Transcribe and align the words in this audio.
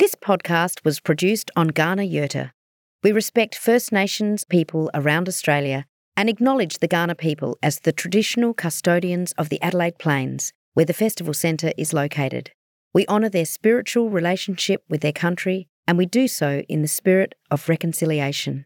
This 0.00 0.14
podcast 0.14 0.82
was 0.82 0.98
produced 0.98 1.50
on 1.56 1.72
Kaurna 1.72 2.10
Yurta. 2.10 2.52
We 3.04 3.12
respect 3.12 3.54
First 3.54 3.92
Nations 3.92 4.44
people 4.44 4.90
around 4.94 5.28
Australia 5.28 5.84
and 6.16 6.30
acknowledge 6.30 6.78
the 6.78 6.88
Kaurna 6.88 7.14
people 7.18 7.58
as 7.62 7.80
the 7.80 7.92
traditional 7.92 8.54
custodians 8.54 9.32
of 9.32 9.50
the 9.50 9.60
Adelaide 9.60 9.98
Plains, 9.98 10.54
where 10.72 10.86
the 10.86 10.94
festival 10.94 11.34
centre 11.34 11.72
is 11.76 11.92
located. 11.92 12.50
We 12.94 13.06
honour 13.08 13.28
their 13.28 13.44
spiritual 13.44 14.08
relationship 14.08 14.82
with 14.88 15.02
their 15.02 15.12
country, 15.12 15.68
and 15.86 15.98
we 15.98 16.06
do 16.06 16.28
so 16.28 16.62
in 16.66 16.80
the 16.80 16.88
spirit 16.88 17.34
of 17.50 17.68
reconciliation. 17.68 18.64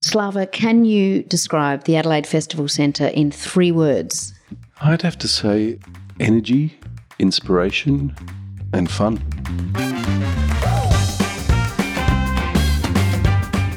Slava, 0.00 0.46
can 0.46 0.86
you 0.86 1.22
describe 1.24 1.84
the 1.84 1.96
Adelaide 1.96 2.26
Festival 2.26 2.66
Centre 2.66 3.08
in 3.08 3.30
three 3.30 3.72
words? 3.72 4.32
I'd 4.80 5.02
have 5.02 5.18
to 5.18 5.28
say 5.28 5.78
energy, 6.18 6.80
inspiration, 7.18 8.16
and 8.72 8.90
fun. 8.90 9.22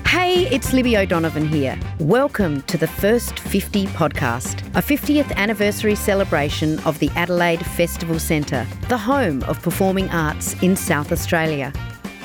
Hey, 0.08 0.48
it's 0.52 0.74
Libby 0.74 0.98
O'Donovan 0.98 1.48
here. 1.48 1.80
Welcome 2.00 2.62
to 2.64 2.78
the 2.78 2.88
First 2.88 3.40
50 3.40 3.88
podcast, 3.88 4.68
a 4.76 4.82
50th 4.82 5.32
anniversary 5.36 5.96
celebration 5.96 6.80
of 6.82 7.00
the 7.00 7.10
Adelaide 7.16 7.66
Festival 7.66 8.20
Centre, 8.20 8.68
the 8.90 8.98
home 8.98 9.44
of 9.44 9.62
performing 9.62 10.10
arts 10.10 10.54
in 10.62 10.76
South 10.76 11.12
Australia. 11.12 11.74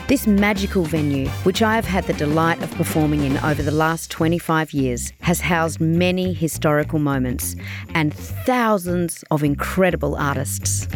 This 0.08 0.26
magical 0.26 0.84
venue, 0.84 1.28
which 1.44 1.60
I 1.60 1.74
have 1.74 1.84
had 1.84 2.04
the 2.04 2.14
delight 2.14 2.62
of 2.62 2.70
performing 2.72 3.24
in 3.24 3.36
over 3.38 3.62
the 3.62 3.70
last 3.70 4.10
25 4.10 4.72
years, 4.72 5.12
has 5.20 5.40
housed 5.40 5.80
many 5.80 6.32
historical 6.32 6.98
moments 6.98 7.56
and 7.94 8.14
thousands 8.14 9.22
of 9.30 9.44
incredible 9.44 10.16
artists. 10.16 10.88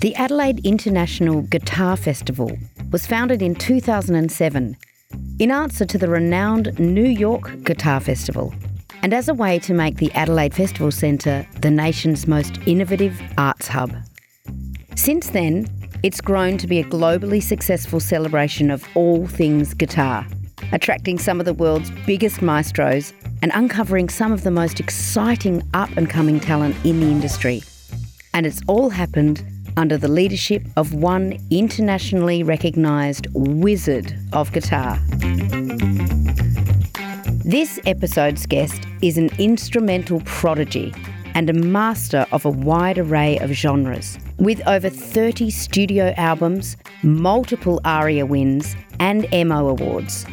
The 0.00 0.14
Adelaide 0.14 0.64
International 0.64 1.42
Guitar 1.42 1.94
Festival 1.94 2.56
was 2.90 3.06
founded 3.06 3.42
in 3.42 3.54
2007 3.54 4.74
in 5.38 5.50
answer 5.50 5.84
to 5.84 5.98
the 5.98 6.08
renowned 6.08 6.78
New 6.80 7.04
York 7.04 7.62
Guitar 7.64 8.00
Festival 8.00 8.54
and 9.02 9.12
as 9.12 9.28
a 9.28 9.34
way 9.34 9.58
to 9.58 9.74
make 9.74 9.98
the 9.98 10.10
Adelaide 10.12 10.54
Festival 10.54 10.90
Centre 10.90 11.46
the 11.60 11.70
nation's 11.70 12.26
most 12.26 12.56
innovative 12.64 13.20
arts 13.36 13.68
hub. 13.68 13.94
Since 14.96 15.30
then, 15.30 15.66
it's 16.02 16.22
grown 16.22 16.56
to 16.56 16.66
be 16.66 16.78
a 16.78 16.84
globally 16.84 17.42
successful 17.42 18.00
celebration 18.00 18.70
of 18.70 18.88
all 18.94 19.26
things 19.26 19.74
guitar, 19.74 20.26
attracting 20.72 21.18
some 21.18 21.40
of 21.40 21.44
the 21.44 21.52
world's 21.52 21.90
biggest 22.06 22.40
maestros 22.40 23.12
and 23.42 23.52
uncovering 23.54 24.08
some 24.08 24.32
of 24.32 24.44
the 24.44 24.50
most 24.50 24.80
exciting 24.80 25.62
up 25.74 25.94
and 25.98 26.08
coming 26.08 26.40
talent 26.40 26.74
in 26.86 27.00
the 27.00 27.06
industry. 27.08 27.62
And 28.32 28.46
it's 28.46 28.62
all 28.66 28.88
happened 28.88 29.44
under 29.80 29.96
the 29.96 30.08
leadership 30.08 30.62
of 30.76 30.92
one 30.92 31.38
internationally 31.48 32.42
recognised 32.42 33.26
wizard 33.32 34.14
of 34.34 34.52
guitar. 34.52 34.98
This 37.46 37.80
episode's 37.86 38.44
guest 38.44 38.82
is 39.00 39.16
an 39.16 39.30
instrumental 39.38 40.20
prodigy 40.26 40.92
and 41.34 41.48
a 41.48 41.54
master 41.54 42.26
of 42.30 42.44
a 42.44 42.50
wide 42.50 42.98
array 42.98 43.38
of 43.38 43.52
genres. 43.52 44.18
With 44.36 44.60
over 44.66 44.90
30 44.90 45.48
studio 45.48 46.12
albums, 46.18 46.76
multiple 47.02 47.80
ARIA 47.86 48.26
wins, 48.26 48.76
and 48.98 49.26
MO 49.32 49.66
awards. 49.68 50.26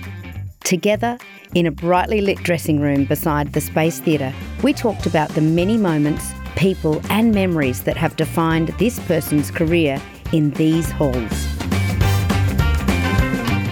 Together, 0.65 1.17
in 1.55 1.65
a 1.65 1.71
brightly 1.71 2.19
lit 2.19 2.39
dressing 2.43 2.81
room 2.81 3.05
beside 3.05 3.53
the 3.53 3.61
Space 3.61 4.01
Theatre, 4.01 4.33
we 4.61 4.73
talked 4.73 5.05
about 5.05 5.29
the 5.29 5.41
many 5.41 5.77
moments, 5.77 6.33
people, 6.57 7.01
and 7.09 7.33
memories 7.33 7.83
that 7.83 7.95
have 7.95 8.15
defined 8.15 8.69
this 8.79 8.99
person's 8.99 9.49
career 9.51 10.01
in 10.33 10.51
these 10.51 10.91
halls. 10.91 11.47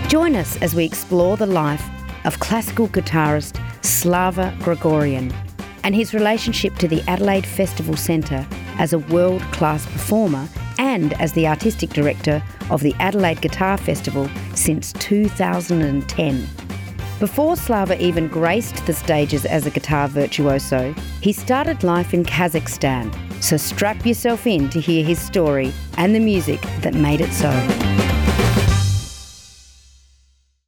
Join 0.08 0.36
us 0.36 0.56
as 0.62 0.74
we 0.74 0.86
explore 0.86 1.36
the 1.36 1.46
life 1.46 1.84
of 2.24 2.40
classical 2.40 2.88
guitarist 2.88 3.60
Slava 3.84 4.56
Grigoryan 4.60 5.34
and 5.84 5.94
his 5.94 6.14
relationship 6.14 6.76
to 6.78 6.88
the 6.88 7.02
Adelaide 7.08 7.46
Festival 7.46 7.98
Centre 7.98 8.48
as 8.78 8.94
a 8.94 9.00
world 9.00 9.42
class 9.52 9.86
performer 9.86 10.48
and 10.78 11.14
as 11.22 11.34
the 11.34 11.48
artistic 11.48 11.90
director 11.92 12.42
of 12.70 12.82
the 12.82 12.94
Adelaide 13.00 13.42
Guitar 13.42 13.78
Festival 13.78 14.30
since 14.54 14.94
2010. 14.94 16.65
Before 17.20 17.56
Slava 17.56 17.98
even 18.04 18.28
graced 18.28 18.86
the 18.86 18.92
stages 18.92 19.46
as 19.46 19.66
a 19.66 19.70
guitar 19.70 20.10
virtuoso, 20.10 20.94
he 21.22 21.32
started 21.32 21.82
life 21.82 22.14
in 22.14 22.26
Kazakhstan. 22.26 23.10
So 23.42 23.56
strap 23.56 24.06
yourself 24.06 24.46
in 24.46 24.70
to 24.72 24.82
hear 24.82 25.02
his 25.02 25.18
story 25.18 25.72
and 25.98 26.14
the 26.14 26.20
music 26.20 26.62
that 26.82 26.94
made 26.94 27.22
it 27.22 27.32
so. 27.32 27.52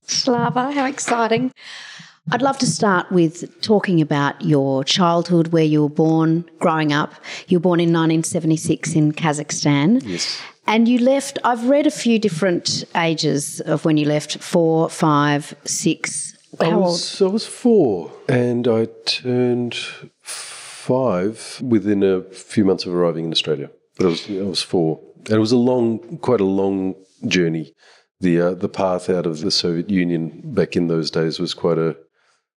Slava, 0.04 0.72
how 0.72 0.86
exciting! 0.86 1.52
I'd 2.32 2.42
love 2.42 2.58
to 2.60 2.66
start 2.66 3.12
with 3.12 3.62
talking 3.62 4.00
about 4.00 4.42
your 4.42 4.86
childhood, 4.86 5.50
where 5.50 5.66
you 5.66 5.82
were 5.84 5.90
born, 5.90 6.46
growing 6.60 6.94
up. 6.94 7.14
You 7.50 7.58
were 7.58 7.64
born 7.64 7.82
in 7.82 7.90
1976 7.90 8.96
in 8.96 9.12
Kazakhstan. 9.12 10.02
Yes. 10.06 10.42
And 10.66 10.90
you 10.90 11.00
left, 11.00 11.40
I've 11.46 11.70
read 11.70 11.88
a 11.88 11.92
few 11.92 12.20
different 12.20 12.84
ages 12.96 13.62
of 13.62 13.86
when 13.86 13.96
you 13.96 14.06
left 14.06 14.40
four, 14.40 14.90
five, 14.90 15.56
six. 15.64 16.27
I 16.60 16.66
How 16.66 16.76
old? 16.78 16.84
was, 16.86 17.22
I 17.22 17.28
was 17.28 17.46
four 17.46 18.12
and 18.28 18.68
I 18.68 18.88
turned 19.06 19.76
five 20.22 21.62
within 21.62 22.04
a 22.04 22.22
few 22.22 22.66
months 22.66 22.86
of 22.86 22.94
arriving 22.96 23.26
in 23.26 23.32
Australia. 23.32 23.70
But 23.98 24.06
I 24.06 24.10
was, 24.10 24.30
I 24.30 24.44
was 24.44 24.62
four. 24.62 25.00
And 25.26 25.36
it 25.36 25.40
was 25.40 25.52
a 25.52 25.58
long, 25.58 26.18
quite 26.20 26.40
a 26.40 26.46
long 26.46 26.96
journey. 27.28 27.74
The, 28.20 28.42
uh, 28.42 28.54
the 28.54 28.70
path 28.70 29.10
out 29.10 29.26
of 29.26 29.42
the 29.42 29.52
Soviet 29.52 29.90
Union 29.90 30.42
back 30.44 30.76
in 30.76 30.88
those 30.88 31.12
days 31.12 31.40
was 31.40 31.54
quite 31.54 31.78
a 31.78 31.98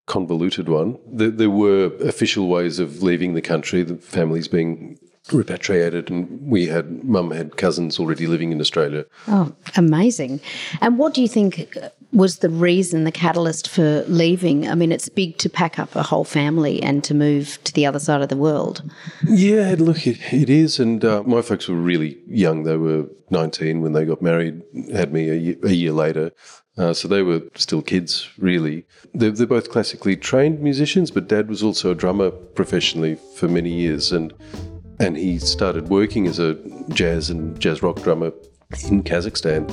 convoluted 0.06 0.70
one. 0.70 0.98
There, 1.12 1.30
there 1.30 1.50
were 1.50 1.92
official 2.02 2.48
ways 2.48 2.80
of 2.80 3.02
leaving 3.04 3.34
the 3.34 3.42
country, 3.42 3.84
the 3.84 3.96
families 3.96 4.48
being 4.48 4.98
repatriated, 5.32 6.10
and 6.10 6.42
we 6.42 6.68
had, 6.68 7.04
mum 7.04 7.32
had 7.32 7.58
cousins 7.58 8.00
already 8.00 8.26
living 8.26 8.52
in 8.52 8.60
Australia. 8.62 9.06
Oh, 9.28 9.54
amazing. 9.76 10.40
And 10.82 10.98
what 10.98 11.14
do 11.14 11.22
you 11.22 11.28
think 11.28 11.70
was 12.12 12.40
the 12.40 12.50
reason, 12.50 13.04
the 13.04 13.12
catalyst 13.12 13.68
for 13.68 14.04
leaving? 14.08 14.68
I 14.68 14.76
mean, 14.76 14.92
it's 14.92 15.10
big 15.10 15.38
to 15.38 15.50
pack 15.50 15.78
up 15.78 15.96
a 15.96 16.04
whole 16.04 16.24
family 16.24 16.82
and 16.82 17.04
to 17.04 17.14
move 17.14 17.60
to 17.66 17.74
the 17.74 17.86
other 17.86 18.00
side 18.00 18.22
of 18.22 18.30
the 18.30 18.38
world. 18.38 18.82
Yeah, 19.28 19.76
look, 19.78 20.08
it, 20.08 20.18
it 20.34 20.50
is. 20.50 20.80
And 20.80 21.06
uh, 21.06 21.24
my 21.24 21.42
folks 21.42 21.68
were 21.68 21.76
really 21.76 22.18
young. 22.28 22.64
They 22.64 22.78
were 22.78 23.06
19 23.30 23.82
when 23.82 23.94
they 23.94 24.06
got 24.06 24.22
married, 24.22 24.62
had 24.92 25.14
me 25.14 25.30
a 25.30 25.36
year, 25.36 25.56
a 25.64 25.72
year 25.72 25.92
later. 25.92 26.32
Uh, 26.78 26.94
so 26.94 27.08
they 27.08 27.22
were 27.22 27.44
still 27.56 27.82
kids, 27.82 28.30
really. 28.38 28.86
They're, 29.14 29.32
they're 29.32 29.46
both 29.46 29.70
classically 29.70 30.16
trained 30.16 30.62
musicians, 30.62 31.12
but 31.12 31.28
dad 31.28 31.50
was 31.50 31.62
also 31.62 31.92
a 31.92 31.96
drummer 31.96 32.32
professionally 32.32 33.20
for 33.36 33.48
many 33.48 33.72
years. 33.72 34.12
And, 34.12 34.34
and 35.00 35.18
he 35.18 35.40
started 35.40 35.90
working 35.90 36.26
as 36.26 36.40
a 36.40 36.56
jazz 36.90 37.30
and 37.30 37.60
jazz 37.60 37.84
rock 37.84 38.02
drummer 38.02 38.32
in 38.88 39.04
Kazakhstan. 39.04 39.70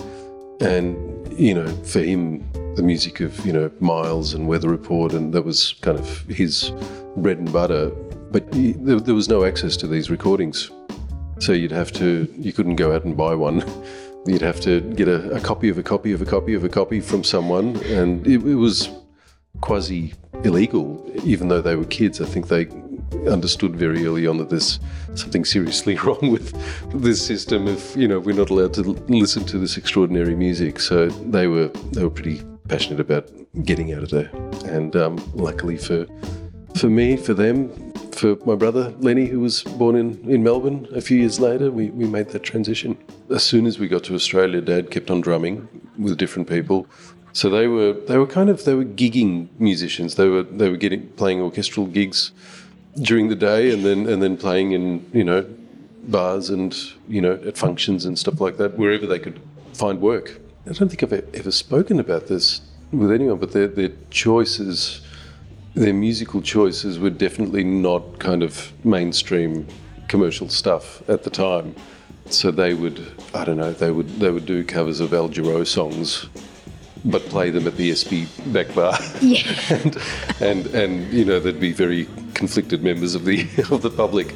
And, 0.60 1.15
you 1.38 1.54
know, 1.54 1.66
for 1.84 2.00
him, 2.00 2.44
the 2.74 2.82
music 2.82 3.20
of, 3.20 3.44
you 3.44 3.52
know, 3.52 3.70
Miles 3.80 4.34
and 4.34 4.48
Weather 4.48 4.68
Report, 4.68 5.12
and 5.12 5.32
that 5.32 5.42
was 5.42 5.74
kind 5.82 5.98
of 5.98 6.22
his 6.22 6.72
bread 7.16 7.38
and 7.38 7.52
butter. 7.52 7.90
But 8.30 8.52
he, 8.54 8.72
there, 8.72 9.00
there 9.00 9.14
was 9.14 9.28
no 9.28 9.44
access 9.44 9.76
to 9.78 9.86
these 9.86 10.10
recordings. 10.10 10.70
So 11.38 11.52
you'd 11.52 11.72
have 11.72 11.92
to, 11.92 12.32
you 12.36 12.52
couldn't 12.52 12.76
go 12.76 12.94
out 12.94 13.04
and 13.04 13.16
buy 13.16 13.34
one. 13.34 13.64
You'd 14.26 14.42
have 14.42 14.60
to 14.62 14.80
get 14.80 15.06
a, 15.06 15.30
a 15.30 15.40
copy 15.40 15.68
of 15.68 15.78
a 15.78 15.84
copy 15.84 16.10
of 16.10 16.20
a 16.20 16.24
copy 16.24 16.54
of 16.54 16.64
a 16.64 16.68
copy 16.68 17.00
from 17.00 17.22
someone. 17.22 17.76
And 17.84 18.26
it, 18.26 18.44
it 18.44 18.56
was 18.56 18.88
quasi 19.60 20.14
illegal, 20.42 21.08
even 21.22 21.46
though 21.46 21.60
they 21.60 21.76
were 21.76 21.84
kids. 21.84 22.20
I 22.20 22.24
think 22.24 22.48
they 22.48 22.64
understood 23.28 23.76
very 23.76 24.06
early 24.06 24.26
on 24.26 24.38
that 24.38 24.50
there's 24.50 24.80
something 25.14 25.44
seriously 25.44 25.96
wrong 26.04 26.30
with 26.30 26.52
this 26.92 27.24
system 27.24 27.66
if 27.68 27.96
you 27.96 28.08
know 28.08 28.18
we're 28.18 28.34
not 28.34 28.50
allowed 28.50 28.74
to 28.74 28.82
listen 29.08 29.44
to 29.46 29.58
this 29.58 29.76
extraordinary 29.76 30.34
music. 30.34 30.80
So 30.80 31.08
they 31.08 31.46
were 31.46 31.68
they 31.92 32.02
were 32.02 32.10
pretty 32.10 32.42
passionate 32.68 33.00
about 33.00 33.30
getting 33.64 33.92
out 33.92 34.02
of 34.02 34.10
there. 34.10 34.30
And 34.66 34.94
um, 34.96 35.16
luckily 35.34 35.76
for 35.76 36.06
for 36.74 36.88
me 36.88 37.16
for 37.16 37.34
them 37.34 37.70
for 38.12 38.36
my 38.46 38.54
brother 38.54 38.94
Lenny 39.00 39.26
who 39.26 39.40
was 39.40 39.62
born 39.62 39.94
in, 39.94 40.30
in 40.30 40.42
Melbourne 40.42 40.88
a 40.94 41.00
few 41.02 41.18
years 41.18 41.38
later 41.38 41.70
we, 41.70 41.90
we 41.90 42.06
made 42.06 42.30
that 42.30 42.42
transition. 42.42 42.96
As 43.30 43.42
soon 43.42 43.66
as 43.66 43.78
we 43.78 43.88
got 43.88 44.04
to 44.04 44.14
Australia 44.14 44.60
dad 44.60 44.90
kept 44.90 45.10
on 45.10 45.20
drumming 45.20 45.68
with 45.98 46.16
different 46.18 46.48
people. 46.48 46.86
So 47.32 47.50
they 47.50 47.66
were 47.68 47.92
they 47.92 48.16
were 48.16 48.26
kind 48.26 48.48
of 48.48 48.64
they 48.64 48.74
were 48.74 48.84
gigging 48.84 49.48
musicians. 49.58 50.14
They 50.14 50.28
were 50.28 50.42
they 50.42 50.70
were 50.70 50.78
getting 50.78 51.08
playing 51.10 51.40
orchestral 51.40 51.86
gigs 51.86 52.32
during 52.96 53.28
the 53.28 53.36
day 53.36 53.72
and 53.72 53.84
then 53.84 54.06
and 54.06 54.22
then 54.22 54.36
playing 54.36 54.72
in 54.72 55.08
you 55.12 55.24
know 55.24 55.46
bars 56.04 56.50
and 56.50 56.74
you 57.08 57.20
know 57.20 57.34
at 57.46 57.58
functions 57.58 58.04
and 58.04 58.18
stuff 58.18 58.40
like 58.40 58.56
that 58.56 58.78
wherever 58.78 59.06
they 59.06 59.18
could 59.18 59.40
find 59.74 60.00
work. 60.00 60.40
I 60.68 60.72
don't 60.72 60.88
think 60.88 61.02
I've 61.02 61.34
ever 61.34 61.50
spoken 61.50 62.00
about 62.00 62.26
this 62.26 62.60
with 62.92 63.12
anyone, 63.12 63.38
but 63.38 63.52
their 63.52 63.68
their 63.68 63.92
choices, 64.10 65.02
their 65.74 65.94
musical 65.94 66.40
choices 66.40 66.98
were 66.98 67.10
definitely 67.10 67.64
not 67.64 68.18
kind 68.18 68.42
of 68.42 68.72
mainstream 68.84 69.66
commercial 70.08 70.48
stuff 70.48 71.08
at 71.08 71.22
the 71.24 71.30
time. 71.30 71.74
So 72.28 72.50
they 72.50 72.74
would, 72.74 73.06
I 73.34 73.44
don't 73.44 73.58
know, 73.58 73.72
they 73.72 73.90
would 73.90 74.08
they 74.18 74.30
would 74.30 74.46
do 74.46 74.64
covers 74.64 75.00
of 75.00 75.12
Al 75.14 75.28
Jarreau 75.28 75.66
songs, 75.66 76.26
but 77.06 77.22
play 77.26 77.50
them 77.50 77.66
at 77.66 77.76
the 77.76 77.90
SB 77.92 78.52
back 78.52 78.74
bar. 78.74 78.98
Yeah. 79.20 79.42
and, 79.70 79.96
and 80.40 80.66
and 80.74 81.12
you 81.12 81.24
know 81.24 81.40
there'd 81.40 81.60
be 81.60 81.72
very 81.72 82.08
conflicted 82.34 82.82
members 82.82 83.14
of 83.14 83.24
the 83.24 83.42
of 83.70 83.82
the 83.82 83.90
public 83.90 84.34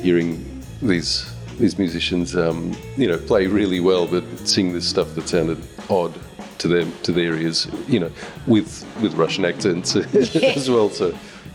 hearing 0.00 0.62
these 0.80 1.30
these 1.58 1.78
musicians, 1.78 2.34
um, 2.34 2.74
you 2.96 3.06
know, 3.06 3.18
play 3.18 3.46
really 3.46 3.80
well, 3.80 4.06
but 4.06 4.24
sing 4.48 4.72
this 4.72 4.88
stuff 4.88 5.14
that 5.14 5.28
sounded 5.28 5.62
odd 5.90 6.12
to 6.58 6.68
them 6.68 6.92
to 7.02 7.12
their 7.12 7.34
ears, 7.34 7.66
you 7.88 8.00
know, 8.00 8.10
with 8.46 8.86
with 9.02 9.14
Russian 9.14 9.44
accents 9.44 9.96
as 9.96 10.70
well. 10.70 10.90
So 10.90 11.08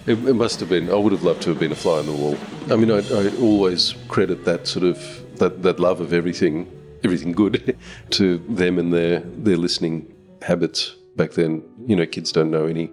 it, 0.05 0.17
it, 0.25 0.35
must 0.35 0.59
have 0.59 0.69
been. 0.69 0.89
I 0.89 0.95
would 0.95 1.11
have 1.11 1.23
loved 1.23 1.41
to 1.43 1.49
have 1.49 1.59
been 1.59 1.71
a 1.71 1.75
fly 1.75 1.99
on 1.99 2.05
the 2.05 2.13
wall. 2.13 2.37
I 2.69 2.75
mean, 2.75 2.91
I, 2.91 2.99
I 2.99 3.35
always 3.37 3.95
credit 4.07 4.45
that 4.45 4.67
sort 4.67 4.85
of 4.85 4.97
that, 5.37 5.63
that 5.63 5.79
love 5.79 5.99
of 6.01 6.13
everything, 6.13 6.71
everything 7.03 7.31
good, 7.31 7.77
to 8.11 8.37
them 8.49 8.77
and 8.79 8.93
their 8.93 9.19
their 9.19 9.57
listening 9.57 10.13
habits 10.47 10.95
back 11.15 11.31
then. 11.31 11.63
You 11.85 11.95
know, 11.95 12.05
kids 12.05 12.31
don't 12.31 12.51
know 12.51 12.65
any 12.65 12.89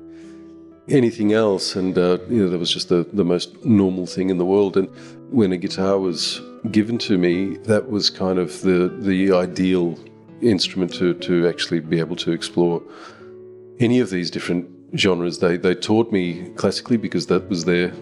anything 0.89 1.33
else, 1.33 1.77
and 1.77 1.97
uh, 1.97 2.19
you 2.29 2.43
know 2.43 2.51
that 2.51 2.59
was 2.59 2.71
just 2.71 2.89
the 2.89 3.07
the 3.13 3.25
most 3.25 3.65
normal 3.65 4.07
thing 4.07 4.31
in 4.31 4.39
the 4.39 4.45
world. 4.45 4.77
And 4.77 4.89
when 5.31 5.53
a 5.53 5.57
guitar 5.57 5.99
was 5.99 6.41
given 6.71 6.99
to 6.99 7.17
me, 7.17 7.57
that 7.73 7.91
was 7.91 8.11
kind 8.11 8.39
of 8.39 8.61
the 8.63 8.79
the 9.11 9.33
ideal 9.33 9.99
instrument 10.43 10.93
to 10.95 11.15
to 11.15 11.49
actually 11.49 11.81
be 11.81 11.99
able 12.01 12.17
to 12.17 12.33
explore 12.33 12.83
any 13.81 14.01
of 14.01 14.11
these 14.11 14.31
different 14.31 14.69
genres. 14.97 15.39
They 15.39 15.57
they 15.57 15.75
taught 15.75 16.13
me 16.13 16.51
classically 16.57 16.97
because 16.97 17.27
that 17.27 17.49
was 17.49 17.65
their 17.65 17.93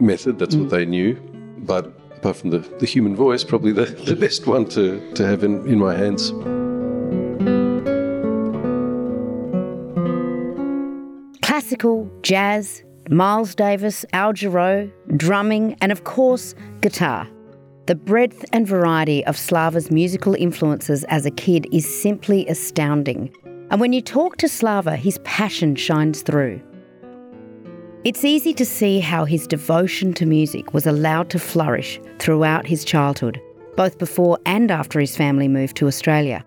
method. 0.00 0.38
That's 0.38 0.54
mm. 0.54 0.62
what 0.62 0.70
they 0.70 0.86
knew. 0.86 1.14
But 1.58 1.84
apart 2.16 2.36
from 2.36 2.50
the, 2.50 2.58
the 2.78 2.86
human 2.86 3.14
voice, 3.16 3.44
probably 3.44 3.72
the, 3.72 3.84
the 3.84 4.16
best 4.16 4.46
one 4.46 4.64
to, 4.66 5.12
to 5.14 5.26
have 5.26 5.42
in, 5.44 5.66
in 5.66 5.78
my 5.78 5.94
hands. 5.96 6.32
Jazz, 12.22 12.84
Miles 13.10 13.54
Davis, 13.54 14.04
Al 14.12 14.32
Jarreau, 14.32 14.90
drumming, 15.16 15.76
and 15.80 15.90
of 15.90 16.04
course, 16.04 16.54
guitar. 16.80 17.28
The 17.86 17.96
breadth 17.96 18.44
and 18.52 18.66
variety 18.66 19.24
of 19.26 19.36
Slava's 19.36 19.90
musical 19.90 20.34
influences 20.34 21.02
as 21.04 21.26
a 21.26 21.30
kid 21.32 21.66
is 21.72 22.02
simply 22.02 22.46
astounding. 22.46 23.34
And 23.70 23.80
when 23.80 23.92
you 23.92 24.00
talk 24.00 24.36
to 24.36 24.48
Slava, 24.48 24.94
his 24.94 25.18
passion 25.24 25.74
shines 25.74 26.22
through. 26.22 26.62
It's 28.04 28.24
easy 28.24 28.54
to 28.54 28.64
see 28.64 29.00
how 29.00 29.24
his 29.24 29.46
devotion 29.46 30.12
to 30.14 30.26
music 30.26 30.72
was 30.72 30.86
allowed 30.86 31.30
to 31.30 31.38
flourish 31.38 32.00
throughout 32.18 32.66
his 32.66 32.84
childhood, 32.84 33.40
both 33.76 33.98
before 33.98 34.38
and 34.46 34.70
after 34.70 35.00
his 35.00 35.16
family 35.16 35.48
moved 35.48 35.76
to 35.78 35.88
Australia. 35.88 36.44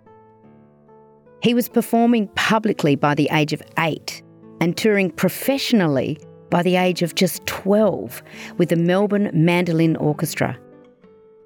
He 1.42 1.54
was 1.54 1.68
performing 1.68 2.30
publicly 2.36 2.96
by 2.96 3.16
the 3.16 3.30
age 3.32 3.54
of 3.54 3.62
eight 3.78 4.24
and 4.62 4.78
touring 4.78 5.12
professionally 5.12 6.18
by 6.50 6.64
the 6.64 6.76
age 6.76 7.02
of 7.02 7.16
just 7.16 7.46
12 7.46 8.24
with 8.58 8.70
the 8.70 8.76
Melbourne 8.76 9.30
Mandolin 9.34 9.96
Orchestra. 9.98 10.58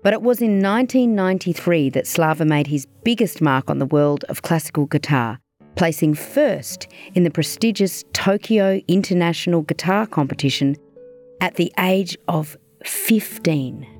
But 0.03 0.13
it 0.13 0.21
was 0.21 0.41
in 0.41 0.61
1993 0.61 1.89
that 1.89 2.07
Slava 2.07 2.45
made 2.45 2.67
his 2.67 2.87
biggest 3.03 3.41
mark 3.41 3.69
on 3.69 3.79
the 3.79 3.85
world 3.85 4.23
of 4.29 4.43
classical 4.43 4.85
guitar, 4.85 5.39
placing 5.75 6.13
first 6.13 6.87
in 7.15 7.23
the 7.23 7.31
prestigious 7.31 8.05
Tokyo 8.13 8.81
International 8.87 9.61
Guitar 9.61 10.07
Competition 10.07 10.77
at 11.41 11.55
the 11.55 11.73
age 11.77 12.17
of 12.27 12.55
15. 12.85 13.98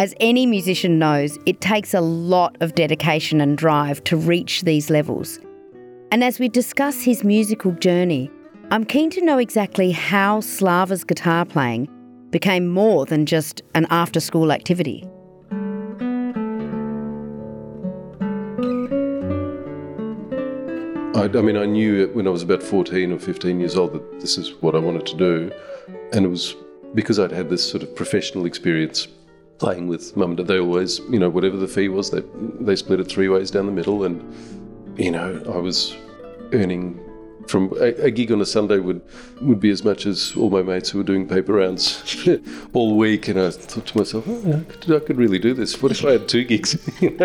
As 0.00 0.14
any 0.18 0.46
musician 0.46 0.98
knows, 0.98 1.38
it 1.44 1.60
takes 1.60 1.92
a 1.92 2.00
lot 2.00 2.56
of 2.62 2.74
dedication 2.74 3.38
and 3.38 3.58
drive 3.58 4.02
to 4.04 4.16
reach 4.16 4.62
these 4.62 4.88
levels. 4.88 5.38
And 6.10 6.24
as 6.24 6.38
we 6.38 6.48
discuss 6.48 7.02
his 7.02 7.22
musical 7.22 7.72
journey, 7.72 8.30
I'm 8.70 8.86
keen 8.86 9.10
to 9.10 9.22
know 9.22 9.36
exactly 9.36 9.90
how 9.90 10.40
Slava's 10.40 11.04
guitar 11.04 11.44
playing 11.44 11.86
became 12.30 12.66
more 12.66 13.04
than 13.04 13.26
just 13.26 13.60
an 13.74 13.86
after 13.90 14.20
school 14.20 14.52
activity. 14.52 15.06
I, 21.14 21.24
I, 21.24 21.42
mean, 21.42 21.58
I 21.58 21.66
knew 21.66 22.08
when 22.14 22.26
I 22.26 22.30
was 22.30 22.42
about 22.42 22.62
14 22.62 23.12
or 23.12 23.18
15 23.18 23.60
years 23.60 23.76
old 23.76 23.92
that 23.92 24.20
this 24.20 24.38
is 24.38 24.54
what 24.62 24.74
I 24.74 24.78
wanted 24.78 25.04
to 25.04 25.16
do. 25.18 25.52
And 26.14 26.24
it 26.24 26.30
was 26.30 26.56
because 26.94 27.18
I'd 27.18 27.32
had 27.32 27.50
this 27.50 27.70
sort 27.70 27.82
of 27.82 27.94
professional 27.94 28.46
experience 28.46 29.06
playing 29.60 29.86
with 29.86 30.16
mum 30.16 30.30
and 30.30 30.38
dad. 30.38 30.48
They 30.48 30.58
always, 30.58 30.98
you 31.10 31.18
know, 31.18 31.28
whatever 31.28 31.56
the 31.56 31.68
fee 31.68 31.88
was, 31.88 32.10
they, 32.10 32.22
they 32.60 32.74
split 32.74 32.98
it 32.98 33.04
three 33.04 33.28
ways 33.28 33.50
down 33.50 33.66
the 33.66 33.72
middle. 33.72 34.04
And, 34.04 34.18
you 34.98 35.12
know, 35.12 35.40
I 35.54 35.58
was 35.58 35.94
earning 36.52 36.98
from 37.46 37.72
a, 37.78 38.06
a, 38.06 38.10
gig 38.10 38.32
on 38.32 38.40
a 38.40 38.46
Sunday 38.46 38.78
would 38.78 39.02
would 39.40 39.58
be 39.58 39.70
as 39.70 39.84
much 39.84 40.06
as 40.06 40.34
all 40.36 40.50
my 40.50 40.62
mates 40.62 40.90
who 40.90 40.98
were 40.98 41.04
doing 41.04 41.26
paper 41.28 41.54
rounds 41.54 42.26
all 42.72 42.96
week. 42.96 43.28
And 43.28 43.38
I 43.38 43.50
thought 43.50 43.86
to 43.86 43.98
myself, 43.98 44.24
oh, 44.26 44.60
I, 44.60 44.72
could, 44.72 44.96
I 44.96 45.04
could 45.04 45.18
really 45.18 45.38
do 45.38 45.52
this. 45.52 45.82
What 45.82 45.92
if 45.92 46.04
I 46.04 46.12
had 46.12 46.28
two 46.28 46.44
gigs? 46.44 46.76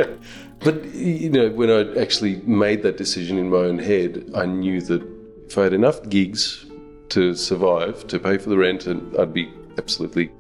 But 0.59 0.85
you 0.95 1.29
know, 1.29 1.49
when 1.49 1.69
I 1.69 2.01
actually 2.01 2.37
made 2.37 2.81
that 2.83 2.95
decision 2.95 3.37
in 3.37 3.49
my 3.49 3.57
own 3.57 3.77
head, 3.77 4.31
I 4.33 4.45
knew 4.45 4.79
that 4.81 5.03
if 5.47 5.57
I 5.57 5.63
had 5.63 5.73
enough 5.73 6.07
gigs 6.09 6.65
to 7.09 7.35
survive, 7.35 8.07
to 8.07 8.17
pay 8.17 8.37
for 8.37 8.49
the 8.49 8.57
rent, 8.57 8.87
and 8.87 9.15
I'd 9.17 9.33
be 9.33 9.51
absolutely 9.77 10.31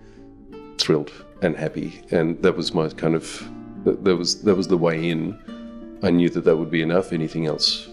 thrilled 0.77 1.11
and 1.41 1.55
happy. 1.55 2.01
And 2.11 2.41
that 2.41 2.55
was 2.55 2.73
my 2.73 2.89
kind 2.89 3.15
of 3.15 3.47
that 3.85 4.15
was 4.15 4.41
that 4.43 4.55
was 4.55 4.67
the 4.67 4.77
way 4.77 5.09
in. 5.09 5.37
I 6.03 6.09
knew 6.11 6.29
that 6.29 6.43
that 6.45 6.57
would 6.57 6.71
be 6.71 6.81
enough. 6.81 7.13
Anything 7.13 7.45
else 7.45 7.87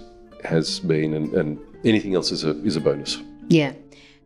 has 0.45 0.81
been, 0.81 1.15
and, 1.15 1.33
and 1.35 1.59
anything 1.85 2.15
else 2.15 2.31
is 2.31 2.45
a 2.45 2.51
is 2.65 2.77
a 2.77 2.81
bonus. 2.81 3.19
Yeah. 3.49 3.73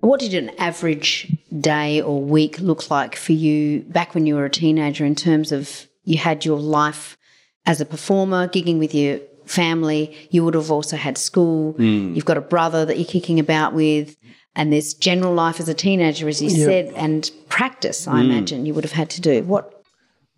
What 0.00 0.20
did 0.20 0.34
an 0.34 0.50
average 0.58 1.32
day 1.58 2.00
or 2.02 2.20
week 2.20 2.60
look 2.60 2.90
like 2.90 3.16
for 3.16 3.32
you 3.32 3.80
back 3.80 4.14
when 4.14 4.26
you 4.26 4.36
were 4.36 4.44
a 4.44 4.50
teenager 4.50 5.04
in 5.04 5.14
terms 5.14 5.52
of 5.52 5.88
you 6.04 6.18
had 6.18 6.44
your 6.44 6.58
life 6.58 7.16
as 7.64 7.80
a 7.80 7.84
performer, 7.86 8.46
gigging 8.46 8.78
with 8.78 8.94
your 8.94 9.18
family? 9.46 10.16
You 10.30 10.44
would 10.44 10.54
have 10.54 10.70
also 10.70 10.96
had 10.96 11.18
school. 11.18 11.74
Mm. 11.74 12.14
You've 12.14 12.24
got 12.24 12.36
a 12.36 12.42
brother 12.42 12.84
that 12.84 12.98
you're 12.98 13.08
kicking 13.08 13.40
about 13.40 13.72
with. 13.72 14.16
And 14.56 14.72
there's 14.72 14.94
general 14.94 15.34
life 15.34 15.60
as 15.60 15.68
a 15.68 15.74
teenager, 15.74 16.28
as 16.28 16.42
you 16.42 16.48
yep. 16.48 16.66
said, 16.66 16.94
and 16.96 17.30
practice, 17.50 18.08
I 18.08 18.20
mm. 18.20 18.24
imagine 18.24 18.64
you 18.64 18.72
would 18.72 18.84
have 18.84 18.92
had 18.92 19.10
to 19.10 19.20
do. 19.20 19.42
What? 19.42 19.84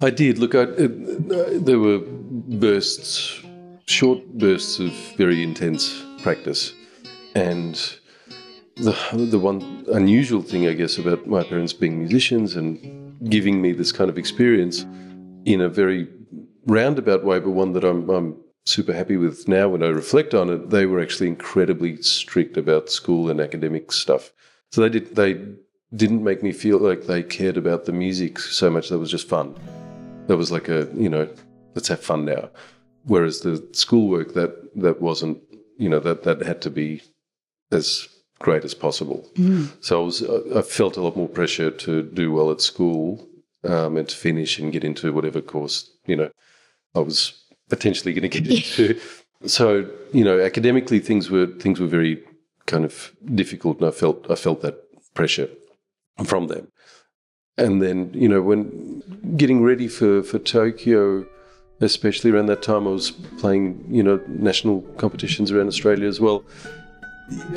I 0.00 0.10
did. 0.10 0.38
Look, 0.38 0.54
I, 0.54 0.62
uh, 0.62 0.88
there 1.52 1.78
were 1.78 2.00
bursts, 2.00 3.40
short 3.86 4.26
bursts 4.34 4.80
of 4.80 4.92
very 5.16 5.42
intense 5.42 6.04
practice. 6.22 6.74
And 7.36 7.74
the, 8.76 8.96
the 9.12 9.38
one 9.38 9.84
unusual 9.92 10.42
thing, 10.42 10.66
I 10.66 10.72
guess, 10.72 10.98
about 10.98 11.26
my 11.26 11.44
parents 11.44 11.72
being 11.72 11.98
musicians 11.98 12.56
and 12.56 13.16
giving 13.30 13.62
me 13.62 13.72
this 13.72 13.92
kind 13.92 14.10
of 14.10 14.18
experience 14.18 14.84
in 15.44 15.60
a 15.60 15.68
very 15.68 16.08
roundabout 16.66 17.24
way, 17.24 17.38
but 17.38 17.50
one 17.50 17.72
that 17.72 17.84
I'm, 17.84 18.08
I'm 18.10 18.36
super 18.68 18.92
happy 18.92 19.16
with 19.16 19.48
now 19.48 19.68
when 19.68 19.82
I 19.82 19.88
reflect 19.88 20.34
on 20.34 20.50
it. 20.50 20.70
They 20.70 20.86
were 20.86 21.00
actually 21.00 21.28
incredibly 21.28 22.02
strict 22.02 22.56
about 22.56 22.90
school 22.90 23.30
and 23.30 23.40
academic 23.40 23.92
stuff. 23.92 24.30
So 24.70 24.82
they 24.82 24.90
did 24.90 25.16
they 25.16 25.42
didn't 25.94 26.22
make 26.22 26.42
me 26.42 26.52
feel 26.52 26.78
like 26.78 27.06
they 27.06 27.22
cared 27.22 27.56
about 27.56 27.86
the 27.86 27.92
music 27.92 28.38
so 28.38 28.70
much. 28.70 28.90
That 28.90 28.98
was 28.98 29.10
just 29.10 29.28
fun. 29.28 29.56
That 30.26 30.36
was 30.36 30.52
like 30.52 30.68
a 30.68 30.88
you 30.94 31.08
know 31.08 31.28
let's 31.74 31.88
have 31.88 32.00
fun 32.00 32.24
now. 32.24 32.50
Whereas 33.04 33.40
the 33.40 33.66
schoolwork 33.72 34.34
that 34.34 34.52
that 34.76 35.00
wasn't 35.00 35.38
you 35.78 35.88
know 35.88 36.00
that 36.00 36.24
that 36.24 36.42
had 36.42 36.60
to 36.62 36.70
be 36.70 37.02
as 37.72 38.06
great 38.38 38.64
as 38.64 38.74
possible. 38.74 39.26
Mm. 39.34 39.72
So 39.80 40.02
I 40.02 40.04
was 40.04 40.22
I 40.54 40.62
felt 40.62 40.98
a 40.98 41.02
lot 41.02 41.16
more 41.16 41.28
pressure 41.28 41.70
to 41.70 42.02
do 42.02 42.32
well 42.32 42.50
at 42.50 42.60
school 42.60 43.26
um, 43.64 43.96
and 43.96 44.08
to 44.08 44.16
finish 44.16 44.58
and 44.58 44.72
get 44.72 44.84
into 44.84 45.12
whatever 45.12 45.40
course 45.40 45.90
you 46.04 46.16
know 46.16 46.30
I 46.94 47.00
was 47.00 47.44
potentially 47.68 48.12
going 48.12 48.28
to 48.28 48.40
get 48.40 48.50
into. 48.50 49.00
So 49.46 49.88
you 50.12 50.24
know, 50.24 50.40
academically 50.40 50.98
things 50.98 51.30
were 51.30 51.46
things 51.46 51.80
were 51.80 51.86
very 51.86 52.22
kind 52.66 52.84
of 52.84 53.12
difficult, 53.34 53.78
and 53.78 53.88
I 53.88 53.90
felt 53.90 54.30
I 54.30 54.34
felt 54.34 54.62
that 54.62 54.76
pressure 55.14 55.48
from 56.24 56.48
them. 56.48 56.68
And 57.56 57.82
then 57.82 58.10
you 58.14 58.28
know, 58.28 58.42
when 58.42 59.02
getting 59.36 59.62
ready 59.62 59.88
for 59.88 60.22
for 60.22 60.38
Tokyo, 60.38 61.26
especially 61.80 62.30
around 62.30 62.46
that 62.46 62.62
time, 62.62 62.86
I 62.86 62.90
was 62.90 63.12
playing 63.38 63.84
you 63.88 64.02
know 64.02 64.20
national 64.28 64.82
competitions 64.98 65.52
around 65.52 65.68
Australia 65.68 66.08
as 66.08 66.20
well. 66.20 66.44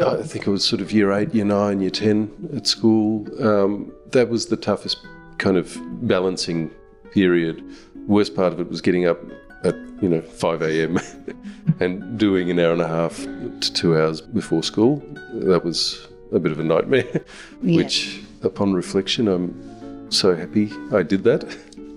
I 0.04 0.24
think 0.24 0.46
it 0.46 0.52
was 0.52 0.66
sort 0.66 0.82
of 0.82 0.92
year 0.92 1.14
eight, 1.14 1.34
year 1.34 1.46
nine, 1.46 1.80
year 1.80 1.90
ten 1.90 2.30
at 2.56 2.68
school. 2.68 3.26
Um, 3.44 3.92
that 4.12 4.30
was 4.30 4.48
the 4.48 4.58
toughest 4.58 4.98
kind 5.38 5.58
of 5.58 5.78
balancing 6.08 6.70
period 7.12 7.64
worst 8.08 8.36
part 8.36 8.54
of 8.54 8.60
it 8.60 8.70
was 8.70 8.82
getting 8.82 9.06
up 9.06 9.20
at 9.64 9.76
you 10.02 10.10
know 10.10 10.22
5 10.22 10.62
a.m. 10.62 11.00
and 11.80 12.18
doing 12.18 12.50
an 12.50 12.60
hour 12.60 12.74
and 12.74 12.82
a 12.82 12.88
half 12.88 13.18
to 13.18 13.74
two 13.74 13.98
hours 13.98 14.22
before 14.22 14.64
school. 14.64 15.04
That 15.34 15.64
was 15.64 16.08
a 16.32 16.40
bit 16.40 16.52
of 16.52 16.60
a 16.60 16.64
nightmare. 16.64 17.22
Yeah. 17.64 17.78
Which, 17.78 18.20
upon 18.42 18.74
reflection, 18.74 19.28
I'm 19.28 20.12
so 20.12 20.36
happy 20.36 20.72
I 20.92 21.04
did 21.04 21.24
that. 21.26 21.44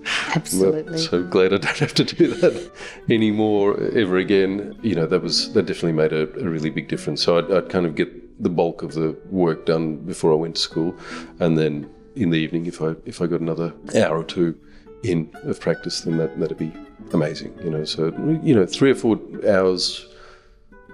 Absolutely. 0.35 0.99
So 0.99 1.23
glad 1.23 1.53
I 1.53 1.57
don't 1.57 1.79
have 1.79 1.95
to 1.95 2.03
do 2.03 2.27
that 2.35 2.71
anymore 3.09 3.81
ever 3.95 4.17
again. 4.17 4.77
You 4.83 4.93
know, 4.93 5.07
that 5.07 5.23
was 5.23 5.51
that 5.53 5.65
definitely 5.65 5.93
made 5.93 6.13
a, 6.13 6.23
a 6.39 6.47
really 6.47 6.69
big 6.69 6.87
difference. 6.87 7.23
So 7.23 7.39
I'd, 7.39 7.51
I'd 7.51 7.69
kind 7.69 7.87
of 7.87 7.95
get 7.95 8.43
the 8.43 8.49
bulk 8.49 8.83
of 8.83 8.93
the 8.93 9.17
work 9.31 9.65
done 9.65 9.97
before 9.97 10.31
I 10.31 10.35
went 10.35 10.55
to 10.57 10.61
school, 10.61 10.95
and 11.39 11.57
then 11.57 11.89
in 12.15 12.29
the 12.29 12.37
evening, 12.37 12.67
if 12.67 12.81
I 12.81 12.93
if 13.05 13.21
I 13.21 13.25
got 13.25 13.41
another 13.41 13.73
hour 13.95 14.19
or 14.19 14.23
two 14.23 14.55
in 15.03 15.29
of 15.43 15.59
practice, 15.59 16.01
then 16.01 16.17
that 16.17 16.39
that'd 16.39 16.57
be 16.57 16.71
amazing. 17.13 17.57
You 17.63 17.69
know, 17.69 17.85
so 17.85 18.07
you 18.43 18.55
know, 18.55 18.65
three 18.65 18.91
or 18.91 18.95
four 18.95 19.19
hours 19.47 20.05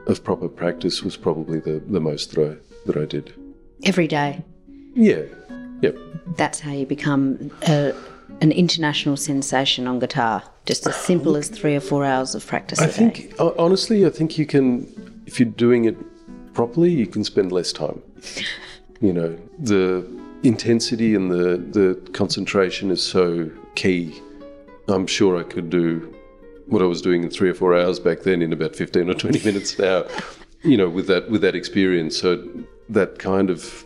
of 0.08 0.24
proper 0.24 0.50
practice 0.50 1.04
was 1.04 1.18
probably 1.18 1.60
the 1.60 1.80
the 1.88 2.00
most 2.00 2.34
that 2.36 2.52
I 2.52 2.58
that 2.86 2.98
I 2.98 3.06
did. 3.06 3.34
Every 3.84 4.08
day. 4.08 4.44
Yeah. 4.94 5.24
Yep. 5.82 5.98
That's 6.38 6.60
how 6.60 6.72
you 6.72 6.86
become 6.86 7.52
a, 7.68 7.94
an 8.42 8.52
international 8.52 9.18
sensation 9.18 9.88
on 9.88 9.98
guitar. 9.98 10.44
Just 10.66 10.86
as 10.86 10.96
simple 10.96 11.36
as 11.36 11.50
three 11.50 11.76
or 11.76 11.80
four 11.80 12.06
hours 12.06 12.36
of 12.36 12.46
practice 12.46 12.80
I 12.80 12.86
think 12.86 13.36
ho- 13.38 13.56
honestly, 13.58 14.06
I 14.06 14.12
think 14.12 14.38
you 14.38 14.46
can 14.46 15.24
if 15.26 15.40
you're 15.40 15.50
doing 15.50 15.86
it 15.86 15.98
properly, 16.54 16.92
you 16.92 17.08
can 17.08 17.24
spend 17.24 17.52
less 17.52 17.72
time. 17.72 18.02
You 19.04 19.14
know, 19.14 19.36
the 19.58 20.06
intensity 20.44 21.16
and 21.16 21.32
the 21.32 21.58
the 21.58 22.12
concentration 22.12 22.92
is 22.92 23.04
so 23.04 23.50
key. 23.76 24.22
I'm 24.88 25.08
sure 25.08 25.38
I 25.38 25.44
could 25.44 25.70
do 25.70 26.14
what 26.68 26.82
I 26.82 26.86
was 26.86 27.02
doing 27.02 27.24
in 27.24 27.30
three 27.30 27.50
or 27.50 27.54
four 27.54 27.78
hours 27.78 28.00
back 28.00 28.22
then 28.22 28.42
in 28.42 28.54
about 28.54 28.76
15 28.76 29.10
or 29.10 29.14
20 29.14 29.40
minutes 29.46 29.78
now. 29.78 30.06
You 30.64 30.78
know, 30.78 30.90
with 30.90 31.08
that 31.08 31.30
with 31.30 31.42
that 31.42 31.56
experience, 31.56 32.18
so 32.18 32.48
that 32.90 33.20
kind 33.20 33.50
of 33.50 33.86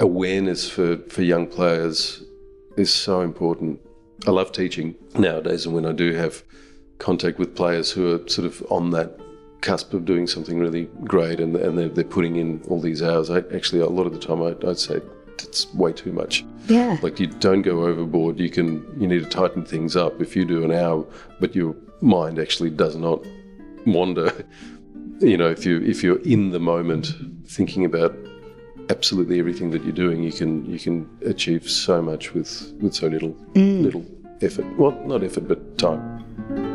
awareness 0.00 0.68
for 0.68 0.98
for 1.08 1.22
young 1.22 1.46
players 1.46 2.22
is 2.76 2.92
so 2.92 3.20
important. 3.20 3.80
I 4.26 4.30
love 4.30 4.52
teaching 4.52 4.94
nowadays, 5.14 5.66
and 5.66 5.74
when 5.74 5.86
I 5.86 5.92
do 5.92 6.14
have 6.14 6.42
contact 6.98 7.38
with 7.38 7.54
players 7.54 7.90
who 7.90 8.14
are 8.14 8.28
sort 8.28 8.46
of 8.46 8.64
on 8.70 8.90
that 8.90 9.18
cusp 9.60 9.92
of 9.92 10.04
doing 10.04 10.26
something 10.26 10.58
really 10.60 10.84
great, 11.04 11.40
and, 11.40 11.56
and 11.56 11.76
they're, 11.76 11.88
they're 11.88 12.04
putting 12.04 12.36
in 12.36 12.62
all 12.68 12.80
these 12.80 13.02
hours, 13.02 13.28
I 13.28 13.38
actually 13.54 13.80
a 13.80 13.88
lot 13.88 14.06
of 14.06 14.12
the 14.12 14.18
time 14.18 14.42
I, 14.42 14.54
I'd 14.68 14.78
say 14.78 15.00
it's 15.42 15.72
way 15.74 15.92
too 15.92 16.12
much. 16.12 16.44
yeah. 16.66 16.98
Like 17.02 17.18
you 17.20 17.26
don't 17.26 17.62
go 17.62 17.84
overboard. 17.84 18.38
You 18.38 18.50
can 18.50 18.84
you 19.00 19.06
need 19.06 19.22
to 19.22 19.28
tighten 19.28 19.64
things 19.64 19.96
up. 19.96 20.20
If 20.20 20.36
you 20.36 20.44
do 20.44 20.64
an 20.64 20.72
hour, 20.72 21.04
but 21.40 21.54
your 21.54 21.74
mind 22.00 22.38
actually 22.38 22.70
does 22.70 22.96
not 22.96 23.24
wander. 23.86 24.32
You 25.20 25.36
know, 25.36 25.48
if 25.48 25.64
you 25.64 25.80
if 25.82 26.02
you're 26.02 26.20
in 26.22 26.50
the 26.50 26.58
moment, 26.58 27.14
thinking 27.46 27.84
about 27.84 28.16
absolutely 28.90 29.38
everything 29.38 29.70
that 29.70 29.84
you're 29.84 29.92
doing, 29.92 30.24
you 30.24 30.32
can 30.32 30.64
you 30.66 30.78
can 30.78 31.08
achieve 31.24 31.70
so 31.70 32.02
much 32.02 32.34
with 32.34 32.74
with 32.80 32.94
so 32.94 33.06
little 33.06 33.32
mm. 33.54 33.82
little 33.84 34.04
effort. 34.42 34.66
Well, 34.76 34.90
not 35.06 35.22
effort, 35.22 35.46
but 35.46 35.78
time. 35.78 36.73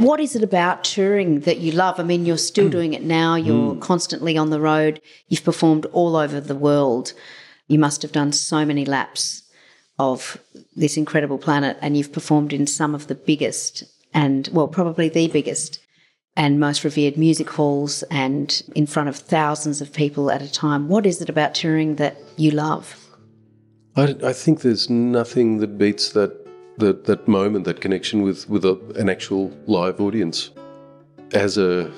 What 0.00 0.18
is 0.18 0.34
it 0.34 0.42
about 0.42 0.82
touring 0.82 1.40
that 1.40 1.58
you 1.58 1.72
love? 1.72 2.00
I 2.00 2.04
mean, 2.04 2.24
you're 2.24 2.38
still 2.38 2.68
mm. 2.68 2.70
doing 2.70 2.94
it 2.94 3.02
now, 3.02 3.34
you're 3.34 3.74
mm. 3.74 3.80
constantly 3.82 4.34
on 4.38 4.48
the 4.48 4.58
road, 4.58 5.02
you've 5.28 5.44
performed 5.44 5.84
all 5.92 6.16
over 6.16 6.40
the 6.40 6.54
world. 6.54 7.12
You 7.68 7.78
must 7.78 8.00
have 8.00 8.10
done 8.10 8.32
so 8.32 8.64
many 8.64 8.86
laps 8.86 9.42
of 9.98 10.38
this 10.74 10.96
incredible 10.96 11.36
planet, 11.36 11.76
and 11.82 11.98
you've 11.98 12.14
performed 12.14 12.54
in 12.54 12.66
some 12.66 12.94
of 12.94 13.08
the 13.08 13.14
biggest 13.14 13.84
and, 14.14 14.48
well, 14.54 14.68
probably 14.68 15.10
the 15.10 15.28
biggest 15.28 15.80
and 16.34 16.58
most 16.58 16.82
revered 16.82 17.18
music 17.18 17.50
halls 17.50 18.02
and 18.04 18.62
in 18.74 18.86
front 18.86 19.10
of 19.10 19.16
thousands 19.16 19.82
of 19.82 19.92
people 19.92 20.30
at 20.30 20.40
a 20.40 20.50
time. 20.50 20.88
What 20.88 21.04
is 21.04 21.20
it 21.20 21.28
about 21.28 21.54
touring 21.54 21.96
that 21.96 22.16
you 22.38 22.52
love? 22.52 23.06
I, 23.96 24.16
I 24.24 24.32
think 24.32 24.62
there's 24.62 24.88
nothing 24.88 25.58
that 25.58 25.76
beats 25.76 26.12
that 26.12 26.39
that 26.80 27.04
that 27.04 27.28
moment, 27.28 27.64
that 27.64 27.80
connection 27.80 28.22
with 28.22 28.48
with 28.48 28.64
a, 28.64 28.76
an 28.96 29.08
actual 29.08 29.50
live 29.66 30.00
audience. 30.00 30.50
As 31.32 31.56
a 31.58 31.90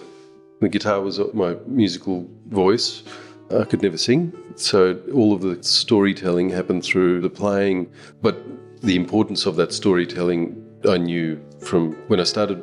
the 0.61 0.69
guitar 0.69 1.01
was 1.01 1.19
my 1.35 1.57
musical 1.67 2.29
voice, 2.49 3.03
I 3.51 3.65
could 3.65 3.83
never 3.83 3.99
sing, 3.99 4.33
so 4.57 5.01
all 5.13 5.33
of 5.33 5.41
the 5.41 5.63
storytelling 5.63 6.51
happened 6.51 6.85
through 6.85 7.21
the 7.21 7.31
playing. 7.31 7.91
But 8.21 8.37
the 8.83 8.97
importance 8.97 9.47
of 9.47 9.57
that 9.57 9.73
storytelling, 9.73 10.41
I 10.89 10.99
knew 10.99 11.41
from 11.59 11.93
when 12.09 12.21
I 12.21 12.25
started 12.25 12.63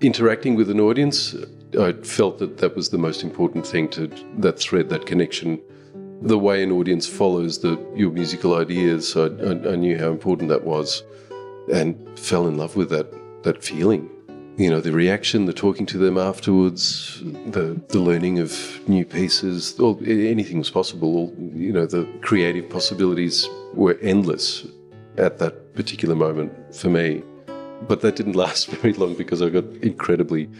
interacting 0.00 0.54
with 0.56 0.70
an 0.70 0.80
audience. 0.80 1.36
I 1.78 1.92
felt 1.92 2.38
that 2.38 2.56
that 2.58 2.74
was 2.74 2.88
the 2.88 2.98
most 2.98 3.22
important 3.22 3.66
thing 3.66 3.90
to 3.90 4.06
that 4.38 4.58
thread, 4.58 4.88
that 4.88 5.04
connection 5.04 5.60
the 6.22 6.38
way 6.38 6.62
an 6.62 6.72
audience 6.72 7.06
follows 7.06 7.60
the 7.60 7.78
your 7.94 8.10
musical 8.10 8.54
ideas. 8.56 9.16
I, 9.16 9.26
I, 9.26 9.72
I 9.72 9.76
knew 9.76 9.98
how 9.98 10.10
important 10.10 10.48
that 10.48 10.64
was, 10.64 11.02
and 11.70 12.18
fell 12.18 12.46
in 12.46 12.56
love 12.56 12.76
with 12.76 12.90
that 12.90 13.12
that 13.42 13.62
feeling. 13.62 14.10
You 14.56 14.70
know, 14.70 14.80
the 14.80 14.90
reaction, 14.90 15.46
the 15.46 15.52
talking 15.52 15.86
to 15.86 15.98
them 15.98 16.18
afterwards, 16.18 17.22
the 17.22 17.80
the 17.88 18.00
learning 18.00 18.40
of 18.40 18.80
new 18.88 19.04
pieces, 19.04 19.78
all, 19.78 19.98
anything 20.04 20.58
was 20.58 20.70
possible. 20.70 21.16
All, 21.16 21.34
you 21.54 21.72
know, 21.72 21.86
the 21.86 22.08
creative 22.22 22.68
possibilities 22.68 23.48
were 23.74 23.96
endless 24.02 24.66
at 25.16 25.38
that 25.38 25.74
particular 25.74 26.14
moment 26.14 26.52
for 26.74 26.88
me. 26.88 27.22
But 27.86 28.00
that 28.00 28.16
didn't 28.16 28.32
last 28.44 28.66
very 28.68 28.94
long 28.94 29.14
because 29.14 29.42
I 29.42 29.48
got 29.48 29.64
incredibly 29.82 30.50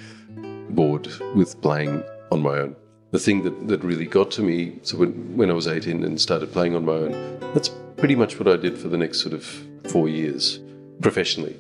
bored 0.71 1.09
with 1.35 1.61
playing 1.61 2.05
on 2.31 2.43
my 2.43 2.59
own. 2.59 2.77
The 3.11 3.19
thing 3.19 3.43
that, 3.45 3.69
that 3.69 3.83
really 3.83 4.07
got 4.07 4.31
to 4.33 4.43
me, 4.43 4.79
so 4.83 4.99
when, 4.99 5.37
when 5.37 5.51
I 5.51 5.55
was 5.55 5.67
18 5.67 6.05
and 6.05 6.21
started 6.21 6.53
playing 6.53 6.77
on 6.77 6.85
my 6.85 6.93
own, 6.93 7.41
that's 7.55 7.71
pretty 7.97 8.15
much 8.15 8.39
what 8.39 8.47
I 8.47 8.57
did 8.57 8.77
for 8.77 8.89
the 8.89 8.99
next 8.99 9.23
sort 9.23 9.33
of 9.33 9.45
four 9.91 10.09
years 10.09 10.61
professionally. 11.01 11.57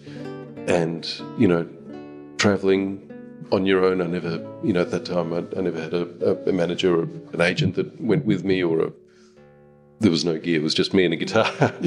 And, 0.67 1.09
you 1.39 1.49
know, 1.49 1.69
traveling 2.37 3.05
on 3.51 3.67
your 3.67 3.85
own, 3.85 4.01
I 4.01 4.07
never, 4.07 4.45
you 4.63 4.73
know, 4.73 4.83
at 4.83 4.91
that 4.91 5.05
time, 5.05 5.33
I, 5.33 5.45
I 5.57 5.63
never 5.63 5.81
had 5.81 5.95
a, 5.95 6.49
a, 6.49 6.53
manager 6.53 7.01
or 7.01 7.03
an 7.03 7.41
agent 7.41 7.77
that 7.77 8.01
went 8.01 8.25
with 8.27 8.45
me 8.45 8.63
or 8.63 8.81
a, 8.81 8.93
there 10.01 10.11
was 10.11 10.25
no 10.25 10.39
gear, 10.39 10.61
it 10.61 10.63
was 10.63 10.75
just 10.75 10.93
me 10.93 11.05
and 11.05 11.15
a 11.15 11.17
guitar. 11.17 11.51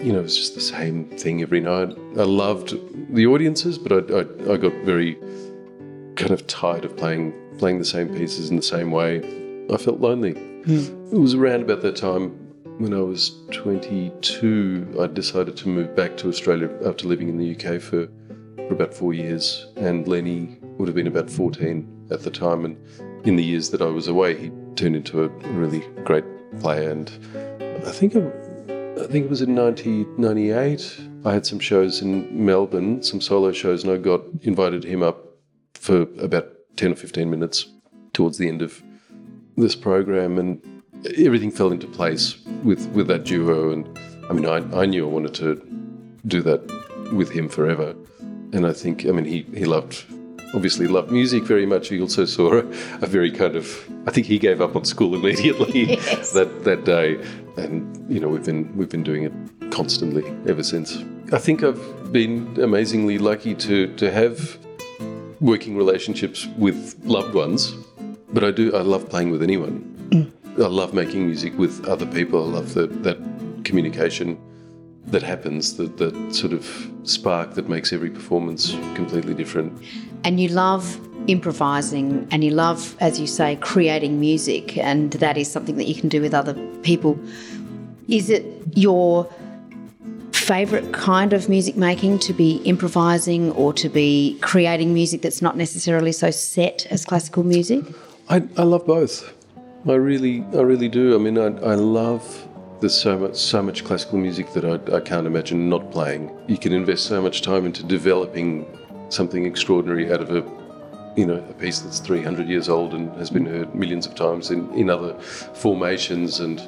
you 0.00 0.12
know, 0.12 0.20
it 0.20 0.22
was 0.22 0.36
just 0.36 0.54
the 0.54 0.60
same 0.60 1.06
thing 1.18 1.42
every 1.42 1.60
night. 1.60 1.96
I 2.16 2.22
loved 2.22 2.76
the 3.14 3.26
audiences, 3.26 3.78
but 3.78 3.92
I, 3.92 4.14
I, 4.14 4.54
I 4.54 4.56
got 4.56 4.72
very 4.84 5.14
kind 6.16 6.32
of 6.32 6.46
tired 6.46 6.84
of 6.84 6.96
playing 6.96 7.32
playing 7.58 7.78
the 7.78 7.84
same 7.84 8.08
pieces 8.14 8.50
in 8.50 8.56
the 8.56 8.62
same 8.62 8.92
way. 8.92 9.18
I 9.72 9.76
felt 9.76 10.00
lonely. 10.00 10.32
Hmm. 10.32 11.12
It 11.12 11.18
was 11.18 11.34
around 11.34 11.62
about 11.62 11.82
that 11.82 11.96
time 11.96 12.47
when 12.78 12.94
I 12.94 13.00
was 13.00 13.32
22. 13.52 14.96
I 15.00 15.06
decided 15.08 15.56
to 15.58 15.68
move 15.68 15.94
back 15.96 16.16
to 16.18 16.28
Australia 16.28 16.70
after 16.86 17.08
living 17.08 17.28
in 17.28 17.36
the 17.36 17.54
UK 17.54 17.80
for, 17.80 18.08
for 18.56 18.72
about 18.72 18.94
four 18.94 19.12
years, 19.12 19.66
and 19.76 20.06
Lenny 20.06 20.58
would 20.78 20.86
have 20.86 20.94
been 20.94 21.08
about 21.08 21.28
14 21.28 22.08
at 22.12 22.22
the 22.22 22.30
time. 22.30 22.64
And 22.64 22.76
in 23.26 23.36
the 23.36 23.42
years 23.42 23.70
that 23.70 23.82
I 23.82 23.86
was 23.86 24.06
away, 24.06 24.36
he 24.36 24.52
turned 24.76 24.94
into 24.94 25.24
a 25.24 25.28
really 25.28 25.80
great 26.04 26.24
player. 26.60 26.90
And 26.90 27.10
I 27.84 27.90
think 27.90 28.14
I, 28.14 28.20
I 29.00 29.06
think 29.06 29.24
it 29.24 29.30
was 29.30 29.42
in 29.42 29.56
1998. 29.56 31.00
I 31.24 31.32
had 31.32 31.44
some 31.44 31.58
shows 31.58 32.00
in 32.00 32.44
Melbourne, 32.44 33.02
some 33.02 33.20
solo 33.20 33.50
shows, 33.50 33.82
and 33.82 33.92
I 33.92 33.96
got 33.96 34.22
invited 34.42 34.84
him 34.84 35.02
up 35.02 35.24
for 35.74 36.02
about 36.20 36.52
10 36.76 36.92
or 36.92 36.96
15 36.96 37.28
minutes 37.28 37.66
towards 38.12 38.38
the 38.38 38.48
end 38.48 38.62
of 38.62 38.80
this 39.56 39.74
program. 39.74 40.38
And 40.38 40.77
everything 41.16 41.50
fell 41.50 41.70
into 41.72 41.86
place 41.86 42.36
with, 42.64 42.86
with 42.90 43.06
that 43.08 43.24
duo. 43.24 43.70
And 43.70 43.98
I 44.28 44.32
mean, 44.32 44.46
I, 44.46 44.56
I 44.78 44.86
knew 44.86 45.06
I 45.06 45.10
wanted 45.10 45.34
to 45.34 45.56
do 46.26 46.42
that 46.42 46.60
with 47.12 47.30
him 47.30 47.48
forever. 47.48 47.94
And 48.52 48.66
I 48.66 48.72
think, 48.72 49.06
I 49.06 49.10
mean, 49.10 49.24
he, 49.24 49.42
he 49.54 49.64
loved, 49.64 50.04
obviously 50.54 50.86
loved 50.86 51.10
music 51.10 51.42
very 51.44 51.66
much. 51.66 51.88
He 51.88 52.00
also 52.00 52.24
saw 52.24 52.54
a, 52.54 52.58
a 53.02 53.06
very 53.06 53.30
kind 53.30 53.56
of, 53.56 53.66
I 54.06 54.10
think 54.10 54.26
he 54.26 54.38
gave 54.38 54.60
up 54.60 54.74
on 54.76 54.84
school 54.84 55.14
immediately 55.20 55.84
Yes. 55.90 56.32
that, 56.32 56.64
that 56.64 56.84
day. 56.84 57.22
And, 57.56 58.10
you 58.12 58.20
know, 58.20 58.28
we've 58.28 58.44
been, 58.44 58.74
we've 58.76 58.88
been 58.88 59.02
doing 59.02 59.24
it 59.24 59.32
constantly 59.70 60.24
ever 60.48 60.62
since. 60.62 61.02
I 61.32 61.38
think 61.38 61.62
I've 61.62 62.12
been 62.12 62.58
amazingly 62.60 63.18
lucky 63.18 63.54
to, 63.56 63.94
to 63.96 64.10
have 64.10 64.58
working 65.40 65.76
relationships 65.76 66.46
with 66.56 66.98
loved 67.04 67.34
ones, 67.34 67.72
but 68.32 68.44
I 68.44 68.50
do, 68.50 68.74
I 68.74 68.80
love 68.80 69.08
playing 69.08 69.30
with 69.30 69.42
anyone. 69.42 69.94
Mm. 70.10 70.32
I 70.60 70.66
love 70.66 70.92
making 70.92 71.26
music 71.26 71.56
with 71.56 71.86
other 71.86 72.06
people. 72.06 72.42
I 72.42 72.58
love 72.58 72.74
the, 72.74 72.88
that 72.88 73.18
communication 73.64 74.38
that 75.06 75.22
happens, 75.22 75.76
that, 75.76 75.96
that 75.98 76.34
sort 76.34 76.52
of 76.52 76.90
spark 77.04 77.54
that 77.54 77.68
makes 77.68 77.92
every 77.92 78.10
performance 78.10 78.72
completely 78.94 79.34
different. 79.34 79.72
and 80.24 80.40
you 80.40 80.48
love 80.48 81.00
improvising 81.28 82.26
and 82.30 82.42
you 82.42 82.50
love, 82.50 82.96
as 83.00 83.20
you 83.20 83.26
say, 83.26 83.56
creating 83.56 84.18
music, 84.18 84.76
and 84.78 85.12
that 85.12 85.36
is 85.36 85.50
something 85.50 85.76
that 85.76 85.86
you 85.86 85.94
can 85.94 86.08
do 86.08 86.20
with 86.20 86.34
other 86.34 86.54
people. 86.82 87.18
Is 88.08 88.30
it 88.30 88.44
your 88.74 89.30
favourite 90.32 90.92
kind 90.92 91.32
of 91.32 91.48
music 91.48 91.76
making 91.76 92.18
to 92.20 92.32
be 92.32 92.56
improvising 92.64 93.52
or 93.52 93.72
to 93.74 93.88
be 93.88 94.38
creating 94.40 94.94
music 94.94 95.22
that's 95.22 95.42
not 95.42 95.56
necessarily 95.56 96.12
so 96.12 96.30
set 96.30 96.86
as 96.90 97.04
classical 97.04 97.44
music? 97.44 97.84
I, 98.28 98.42
I 98.56 98.62
love 98.62 98.86
both. 98.86 99.34
I 99.90 99.94
really, 99.94 100.44
I 100.52 100.60
really 100.60 100.88
do. 100.88 101.14
I 101.14 101.18
mean, 101.18 101.38
I, 101.38 101.46
I 101.64 101.74
love 101.74 102.46
there's 102.80 102.94
so 102.94 103.18
much, 103.18 103.36
so 103.36 103.62
much 103.62 103.84
classical 103.84 104.18
music 104.18 104.52
that 104.52 104.64
I, 104.64 104.96
I 104.96 105.00
can't 105.00 105.26
imagine 105.26 105.68
not 105.68 105.90
playing. 105.90 106.36
You 106.46 106.58
can 106.58 106.72
invest 106.72 107.06
so 107.06 107.22
much 107.22 107.40
time 107.40 107.64
into 107.64 107.82
developing 107.82 108.66
something 109.08 109.46
extraordinary 109.46 110.12
out 110.12 110.20
of 110.20 110.30
a, 110.30 110.44
you 111.16 111.24
know, 111.24 111.42
a 111.48 111.54
piece 111.54 111.80
that's 111.80 112.00
300 112.00 112.48
years 112.48 112.68
old 112.68 112.92
and 112.92 113.10
has 113.16 113.30
been 113.30 113.46
heard 113.46 113.74
millions 113.74 114.06
of 114.06 114.14
times 114.14 114.50
in, 114.50 114.70
in 114.74 114.90
other 114.90 115.18
formations, 115.20 116.40
and 116.40 116.62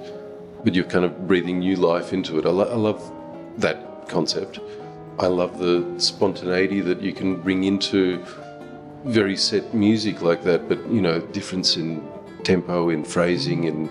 but 0.64 0.74
you're 0.74 0.84
kind 0.84 1.04
of 1.04 1.28
breathing 1.28 1.58
new 1.58 1.76
life 1.76 2.12
into 2.12 2.38
it. 2.38 2.46
I, 2.46 2.50
lo- 2.50 2.70
I 2.70 2.76
love 2.76 3.12
that 3.58 4.08
concept. 4.08 4.60
I 5.18 5.26
love 5.26 5.58
the 5.58 5.94
spontaneity 5.98 6.80
that 6.80 7.02
you 7.02 7.12
can 7.12 7.36
bring 7.36 7.64
into 7.64 8.24
very 9.04 9.36
set 9.36 9.74
music 9.74 10.22
like 10.22 10.42
that, 10.44 10.68
but 10.68 10.78
you 10.88 11.02
know, 11.02 11.20
difference 11.20 11.76
in 11.76 12.02
tempo, 12.40 12.88
in 12.88 13.04
phrasing, 13.04 13.64
in 13.64 13.90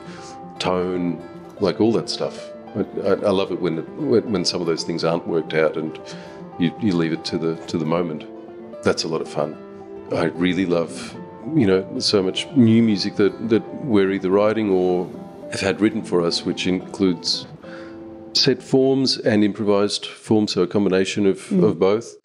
tone, 0.59 1.21
like 1.59 1.79
all 1.79 1.91
that 1.93 2.09
stuff. 2.09 2.49
I, 2.75 2.81
I, 3.01 3.11
I 3.11 3.31
love 3.31 3.51
it 3.51 3.59
when, 3.59 3.79
it 3.79 4.25
when 4.25 4.45
some 4.45 4.61
of 4.61 4.67
those 4.67 4.83
things 4.83 5.03
aren't 5.03 5.27
worked 5.27 5.53
out 5.53 5.77
and 5.77 5.99
you, 6.59 6.73
you 6.81 6.93
leave 6.93 7.13
it 7.13 7.25
to 7.25 7.37
the 7.37 7.55
to 7.67 7.77
the 7.77 7.85
moment. 7.85 8.25
That's 8.83 9.03
a 9.03 9.07
lot 9.07 9.21
of 9.21 9.27
fun. 9.27 9.57
I 10.11 10.25
really 10.25 10.65
love, 10.65 11.15
you 11.55 11.67
know, 11.67 11.99
so 11.99 12.23
much 12.23 12.47
new 12.55 12.81
music 12.81 13.15
that, 13.17 13.49
that 13.49 13.63
we're 13.85 14.11
either 14.11 14.29
writing 14.29 14.69
or 14.69 15.09
have 15.51 15.61
had 15.61 15.81
written 15.81 16.03
for 16.03 16.21
us, 16.21 16.45
which 16.45 16.67
includes 16.67 17.45
set 18.33 18.61
forms 18.61 19.17
and 19.17 19.43
improvised 19.43 20.05
forms, 20.05 20.53
so 20.53 20.61
a 20.61 20.67
combination 20.67 21.25
of, 21.25 21.37
mm. 21.49 21.63
of 21.63 21.79
both. 21.79 22.15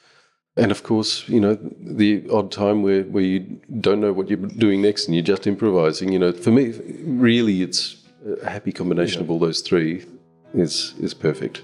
And 0.56 0.70
of 0.70 0.84
course, 0.84 1.28
you 1.28 1.40
know, 1.40 1.58
the 1.80 2.28
odd 2.30 2.52
time 2.52 2.82
where, 2.82 3.02
where 3.02 3.24
you 3.24 3.60
don't 3.80 4.00
know 4.00 4.12
what 4.12 4.28
you're 4.28 4.38
doing 4.38 4.82
next 4.82 5.06
and 5.06 5.14
you're 5.14 5.24
just 5.24 5.46
improvising. 5.46 6.12
You 6.12 6.20
know, 6.20 6.32
for 6.32 6.52
me, 6.52 6.74
really, 7.02 7.62
it's 7.62 7.96
a 8.42 8.48
happy 8.48 8.70
combination 8.70 9.18
yeah. 9.18 9.24
of 9.24 9.30
all 9.30 9.40
those 9.40 9.60
three 9.62 10.04
is, 10.54 10.94
is 11.00 11.12
perfect. 11.12 11.62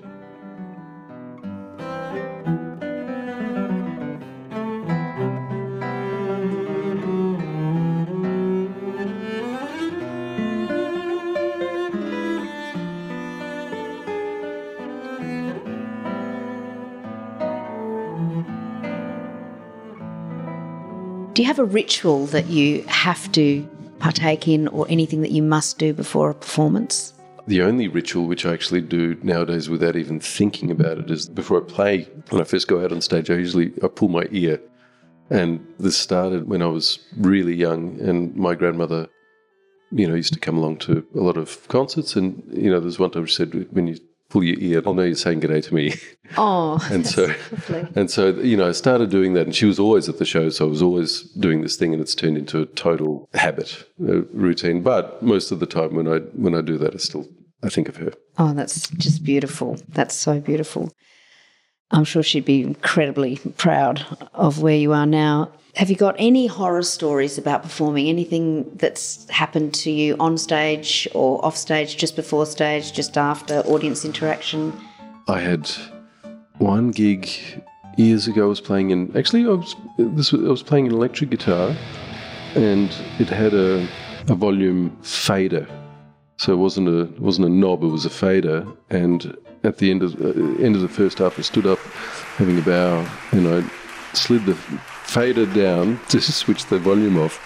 Do 21.40 21.44
you 21.44 21.49
have 21.49 21.59
a 21.59 21.64
ritual 21.64 22.26
that 22.26 22.49
you 22.49 22.82
have 22.82 23.32
to 23.32 23.66
partake 23.99 24.47
in 24.47 24.68
or 24.68 24.85
anything 24.90 25.23
that 25.23 25.30
you 25.30 25.42
must 25.42 25.78
do 25.78 25.94
before 25.94 26.28
a 26.28 26.35
performance? 26.35 27.14
The 27.47 27.62
only 27.62 27.88
ritual 27.88 28.26
which 28.26 28.44
I 28.44 28.52
actually 28.52 28.82
do 28.82 29.16
nowadays 29.23 29.70
without 29.70 29.97
even 29.97 30.20
thinking 30.20 30.70
about 30.70 30.99
it 30.99 31.11
is 31.11 31.30
before 31.30 31.62
I 31.62 31.64
play, 31.64 32.09
when 32.28 32.42
I 32.42 32.44
first 32.44 32.68
go 32.68 32.85
out 32.85 32.92
on 32.92 33.00
stage, 33.00 33.30
I 33.30 33.37
usually 33.37 33.73
I 33.82 33.88
pull 33.88 34.11
my 34.11 34.26
ear. 34.30 34.61
And 35.30 35.66
this 35.78 35.97
started 35.97 36.47
when 36.47 36.61
I 36.61 36.66
was 36.66 36.99
really 37.16 37.54
young 37.54 37.99
and 38.02 38.37
my 38.37 38.54
grandmother, 38.54 39.09
you 39.92 40.06
know, 40.06 40.16
used 40.16 40.35
to 40.35 40.40
come 40.40 40.59
along 40.59 40.76
to 40.80 41.06
a 41.14 41.20
lot 41.20 41.38
of 41.38 41.66
concerts 41.68 42.16
and, 42.16 42.42
you 42.52 42.70
know, 42.70 42.80
there's 42.80 42.99
one 42.99 43.12
time 43.12 43.25
she 43.25 43.37
said 43.37 43.66
when 43.73 43.87
you 43.87 43.97
pull 44.30 44.42
your 44.42 44.58
ear. 44.58 44.80
Oh, 44.84 44.90
I'll 44.90 44.94
know 44.94 45.02
you're 45.02 45.14
saying 45.14 45.40
good 45.40 45.49
day 45.50 45.60
to 45.60 45.75
me. 45.75 45.94
Oh, 46.38 46.78
and 46.90 47.06
so, 47.06 47.26
lovely. 47.52 47.87
and 47.94 48.10
so, 48.10 48.28
you 48.30 48.56
know, 48.56 48.68
I 48.68 48.72
started 48.72 49.10
doing 49.10 49.34
that, 49.34 49.46
and 49.46 49.54
she 49.54 49.66
was 49.66 49.78
always 49.78 50.08
at 50.08 50.18
the 50.18 50.25
show, 50.25 50.49
so 50.49 50.66
I 50.66 50.68
was 50.68 50.80
always 50.80 51.22
doing 51.34 51.60
this 51.60 51.76
thing, 51.76 51.92
and 51.92 52.00
it's 52.00 52.14
turned 52.14 52.38
into 52.38 52.62
a 52.62 52.66
total 52.66 53.28
habit, 53.34 53.84
a 54.00 54.22
routine. 54.32 54.82
But 54.82 55.22
most 55.22 55.50
of 55.52 55.60
the 55.60 55.66
time, 55.66 55.94
when 55.94 56.08
I 56.08 56.18
when 56.34 56.54
I 56.54 56.62
do 56.62 56.78
that, 56.78 56.94
I 56.94 56.99
still 56.99 57.26
I 57.62 57.68
think 57.68 57.88
of 57.88 57.96
her. 57.96 58.12
Oh, 58.38 58.54
that's 58.54 58.88
just 58.90 59.22
beautiful. 59.22 59.76
That's 59.88 60.14
so 60.14 60.40
beautiful. 60.40 60.92
I'm 61.91 62.05
sure 62.05 62.23
she'd 62.23 62.45
be 62.45 62.63
incredibly 62.63 63.37
proud 63.57 64.05
of 64.35 64.63
where 64.63 64.76
you 64.76 64.93
are 64.93 65.07
now. 65.07 65.50
Have 65.76 65.91
you 65.91 65.97
got 65.97 66.17
any 66.19 66.47
horror 66.47 66.83
stories 66.83 67.39
about 67.39 67.63
performing? 67.63 68.09
Anything 68.09 68.71
that's 68.76 69.29
happened 69.31 69.73
to 69.75 69.91
you 69.91 70.17
on 70.19 70.37
stage 70.37 71.09
or 71.15 71.45
off 71.45 71.57
stage, 71.57 71.97
just 71.97 72.17
before 72.17 72.47
stage, 72.47 72.93
just 72.93 73.17
after, 73.17 73.61
audience 73.61 74.05
interaction? 74.05 74.73
I 75.29 75.39
had 75.41 75.71
one 76.59 76.91
gig 76.91 77.29
years 77.97 78.26
ago. 78.26 78.47
I 78.47 78.49
was 78.49 78.61
playing 78.61 78.91
in 78.91 79.17
actually 79.17 79.45
I 79.45 79.50
was 79.50 79.76
this 79.97 80.33
was, 80.33 80.45
I 80.45 80.49
was 80.49 80.63
playing 80.63 80.87
an 80.87 80.93
electric 80.93 81.31
guitar, 81.31 81.75
and 82.55 82.95
it 83.19 83.29
had 83.29 83.55
a, 83.55 83.87
a 84.29 84.35
volume 84.35 84.97
fader, 85.03 85.69
so 86.37 86.53
it 86.53 86.57
wasn't 86.57 86.89
a 86.89 87.03
it 87.03 87.21
wasn't 87.21 87.47
a 87.47 87.50
knob. 87.50 87.85
It 87.85 87.89
was 87.89 88.05
a 88.05 88.11
fader, 88.11 88.67
and 88.91 89.37
at 89.62 89.78
the 89.78 89.90
end 89.90 90.02
of 90.02 90.20
uh, 90.20 90.28
end 90.62 90.76
of 90.76 90.82
the 90.82 90.88
first 90.88 91.18
half, 91.18 91.38
I 91.38 91.42
stood 91.42 91.66
up, 91.66 91.78
having 92.36 92.58
a 92.58 92.62
bow, 92.62 93.06
and 93.32 93.49
I 93.49 93.68
slid 94.14 94.46
the 94.46 94.54
fader 94.54 95.46
down 95.46 96.00
to 96.08 96.20
switch 96.20 96.66
the 96.66 96.78
volume 96.78 97.18
off, 97.18 97.38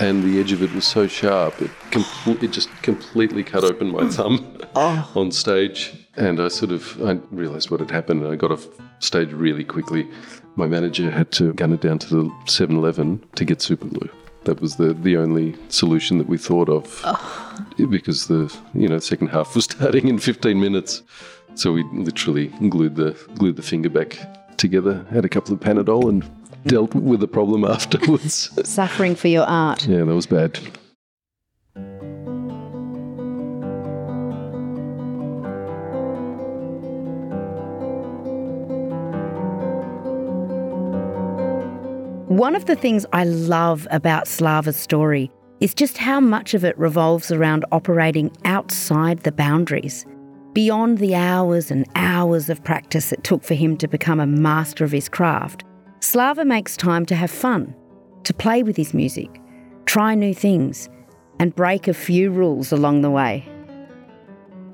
and 0.00 0.22
the 0.22 0.40
edge 0.40 0.52
of 0.52 0.62
it 0.62 0.72
was 0.72 0.86
so 0.86 1.06
sharp 1.06 1.60
it 1.62 1.70
com- 1.90 2.38
it 2.42 2.52
just 2.52 2.70
completely 2.82 3.42
cut 3.42 3.64
open 3.64 3.90
my 3.90 4.08
thumb 4.08 4.58
oh. 4.74 5.12
on 5.16 5.30
stage. 5.32 6.04
And 6.16 6.40
I 6.40 6.48
sort 6.48 6.72
of 6.72 7.00
I 7.02 7.12
realised 7.30 7.70
what 7.70 7.80
had 7.80 7.90
happened, 7.90 8.22
and 8.22 8.32
I 8.32 8.36
got 8.36 8.50
off 8.50 8.66
stage 8.98 9.32
really 9.32 9.64
quickly. 9.64 10.08
My 10.56 10.66
manager 10.66 11.10
had 11.10 11.30
to 11.32 11.52
gun 11.52 11.72
it 11.72 11.80
down 11.80 12.00
to 12.00 12.08
the 12.08 12.22
7-Eleven 12.46 13.22
to 13.36 13.44
get 13.44 13.62
super 13.62 13.86
glue. 13.86 14.10
That 14.42 14.60
was 14.60 14.74
the, 14.74 14.92
the 14.92 15.16
only 15.16 15.54
solution 15.68 16.18
that 16.18 16.26
we 16.26 16.36
thought 16.36 16.68
of 16.68 17.00
oh. 17.04 17.66
because 17.90 18.26
the 18.26 18.52
you 18.74 18.88
know 18.88 18.98
second 18.98 19.28
half 19.28 19.54
was 19.54 19.64
starting 19.70 20.08
in 20.08 20.18
15 20.18 20.58
minutes. 20.58 21.02
So 21.58 21.72
we 21.72 21.82
literally 21.92 22.46
glued 22.68 22.94
the 22.94 23.16
glued 23.34 23.56
the 23.56 23.62
finger 23.62 23.90
back 23.90 24.16
together, 24.58 25.04
had 25.10 25.24
a 25.24 25.28
couple 25.28 25.52
of 25.52 25.58
Panadol, 25.58 26.08
and 26.08 26.24
dealt 26.68 26.94
with 26.94 27.18
the 27.18 27.26
problem 27.26 27.64
afterwards. 27.76 28.50
Suffering 28.62 29.16
for 29.16 29.26
your 29.26 29.44
art. 29.44 29.84
Yeah, 29.84 30.04
that 30.04 30.14
was 30.14 30.26
bad. 30.26 30.56
One 42.28 42.54
of 42.54 42.66
the 42.66 42.76
things 42.76 43.04
I 43.12 43.24
love 43.24 43.88
about 43.90 44.28
Slava's 44.28 44.76
story 44.76 45.28
is 45.58 45.74
just 45.74 45.98
how 45.98 46.20
much 46.20 46.54
of 46.54 46.64
it 46.64 46.78
revolves 46.78 47.32
around 47.32 47.64
operating 47.72 48.30
outside 48.44 49.24
the 49.24 49.32
boundaries, 49.32 50.06
beyond 50.58 50.98
the 50.98 51.14
hours 51.14 51.70
and 51.70 51.86
hours 51.94 52.50
of 52.50 52.64
practice 52.64 53.12
it 53.12 53.22
took 53.22 53.44
for 53.44 53.54
him 53.54 53.76
to 53.76 53.86
become 53.86 54.18
a 54.18 54.26
master 54.26 54.84
of 54.84 54.90
his 54.90 55.08
craft. 55.08 55.62
Slava 56.00 56.44
makes 56.44 56.76
time 56.76 57.06
to 57.06 57.14
have 57.14 57.30
fun, 57.30 57.72
to 58.24 58.34
play 58.34 58.64
with 58.64 58.76
his 58.76 58.92
music, 58.92 59.40
try 59.86 60.16
new 60.16 60.34
things, 60.34 60.88
and 61.38 61.54
break 61.54 61.86
a 61.86 61.94
few 61.94 62.32
rules 62.32 62.72
along 62.72 63.02
the 63.02 63.10
way. 63.10 63.48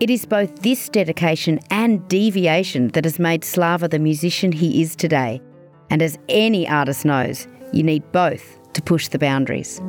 It 0.00 0.08
is 0.08 0.24
both 0.24 0.62
this 0.62 0.88
dedication 0.88 1.60
and 1.70 2.08
deviation 2.08 2.88
that 2.92 3.04
has 3.04 3.18
made 3.18 3.44
Slava 3.44 3.86
the 3.86 3.98
musician 3.98 4.52
he 4.52 4.80
is 4.80 4.96
today. 4.96 5.42
And 5.90 6.00
as 6.00 6.18
any 6.30 6.66
artist 6.66 7.04
knows, 7.04 7.46
you 7.74 7.82
need 7.82 8.10
both 8.10 8.58
to 8.72 8.80
push 8.80 9.08
the 9.08 9.18
boundaries. 9.18 9.82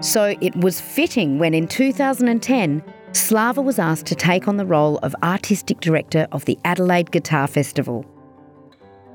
So 0.00 0.36
it 0.40 0.54
was 0.54 0.80
fitting 0.80 1.40
when 1.40 1.54
in 1.54 1.66
2010, 1.66 2.84
Slava 3.16 3.62
was 3.62 3.78
asked 3.78 4.06
to 4.06 4.16
take 4.16 4.48
on 4.48 4.56
the 4.56 4.66
role 4.66 4.98
of 4.98 5.14
artistic 5.22 5.78
director 5.78 6.26
of 6.32 6.44
the 6.46 6.58
Adelaide 6.64 7.12
Guitar 7.12 7.46
Festival. 7.46 8.04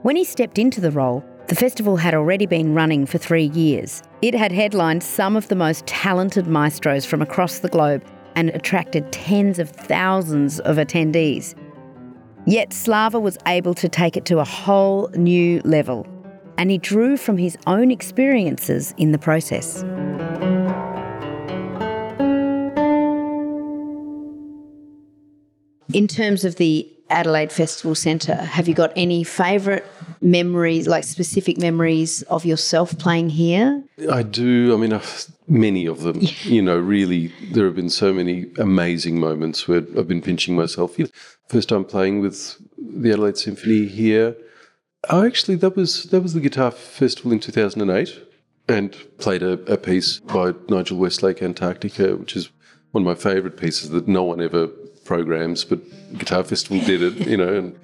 When 0.03 0.15
he 0.15 0.23
stepped 0.23 0.57
into 0.57 0.79
the 0.79 0.89
role, 0.89 1.21
the 1.47 1.55
festival 1.55 1.97
had 1.97 2.13
already 2.13 2.45
been 2.45 2.73
running 2.73 3.05
for 3.05 3.17
three 3.17 3.47
years. 3.47 4.01
It 4.21 4.33
had 4.33 4.53
headlined 4.53 5.03
some 5.03 5.35
of 5.35 5.49
the 5.49 5.55
most 5.55 5.85
talented 5.85 6.47
maestros 6.47 7.05
from 7.05 7.21
across 7.21 7.59
the 7.59 7.67
globe 7.67 8.05
and 8.35 8.49
attracted 8.51 9.11
tens 9.11 9.59
of 9.59 9.69
thousands 9.69 10.61
of 10.61 10.77
attendees. 10.77 11.53
Yet 12.45 12.71
Slava 12.71 13.19
was 13.19 13.37
able 13.47 13.73
to 13.73 13.89
take 13.89 14.15
it 14.15 14.23
to 14.25 14.39
a 14.39 14.45
whole 14.45 15.09
new 15.15 15.59
level, 15.65 16.07
and 16.57 16.71
he 16.71 16.77
drew 16.77 17.17
from 17.17 17.37
his 17.37 17.57
own 17.67 17.91
experiences 17.91 18.93
in 18.97 19.11
the 19.11 19.19
process. 19.19 19.83
In 25.93 26.07
terms 26.07 26.45
of 26.45 26.57
the 26.57 26.87
Adelaide 27.09 27.51
Festival 27.51 27.95
Centre, 27.95 28.35
have 28.35 28.67
you 28.67 28.75
got 28.75 28.91
any 28.95 29.23
favourite 29.23 29.83
memories, 30.21 30.87
like 30.87 31.03
specific 31.03 31.57
memories 31.57 32.21
of 32.23 32.45
yourself 32.45 32.97
playing 32.99 33.29
here? 33.31 33.83
I 34.11 34.21
do. 34.21 34.73
I 34.73 34.77
mean, 34.77 34.93
uh, 34.93 35.03
many 35.47 35.87
of 35.87 36.01
them. 36.01 36.19
you 36.43 36.61
know, 36.61 36.77
really, 36.77 37.33
there 37.51 37.65
have 37.65 37.75
been 37.75 37.89
so 37.89 38.13
many 38.13 38.51
amazing 38.59 39.19
moments 39.19 39.67
where 39.67 39.83
I've 39.97 40.07
been 40.07 40.21
pinching 40.21 40.55
myself. 40.55 40.97
First 41.47 41.69
time 41.69 41.85
playing 41.85 42.21
with 42.21 42.57
the 42.77 43.11
Adelaide 43.11 43.37
Symphony 43.37 43.87
here. 43.87 44.35
Oh, 45.09 45.25
actually, 45.25 45.55
that 45.55 45.75
was 45.75 46.03
that 46.05 46.21
was 46.21 46.33
the 46.33 46.41
guitar 46.41 46.71
festival 46.71 47.31
in 47.31 47.39
two 47.39 47.53
thousand 47.53 47.81
and 47.81 47.89
eight, 47.89 48.21
and 48.67 48.95
played 49.17 49.41
a, 49.41 49.53
a 49.71 49.77
piece 49.77 50.19
by 50.19 50.53
Nigel 50.67 50.97
Westlake, 50.97 51.41
Antarctica, 51.41 52.17
which 52.17 52.35
is 52.35 52.49
one 52.91 53.03
of 53.03 53.07
my 53.07 53.15
favourite 53.15 53.57
pieces 53.57 53.89
that 53.91 54.07
no 54.07 54.23
one 54.23 54.41
ever 54.41 54.69
programs, 55.09 55.65
but 55.65 55.79
Guitar 56.19 56.43
Festival 56.43 56.79
did 56.85 57.01
it, 57.01 57.27
you 57.27 57.35
know, 57.35 57.51
and 57.59 57.79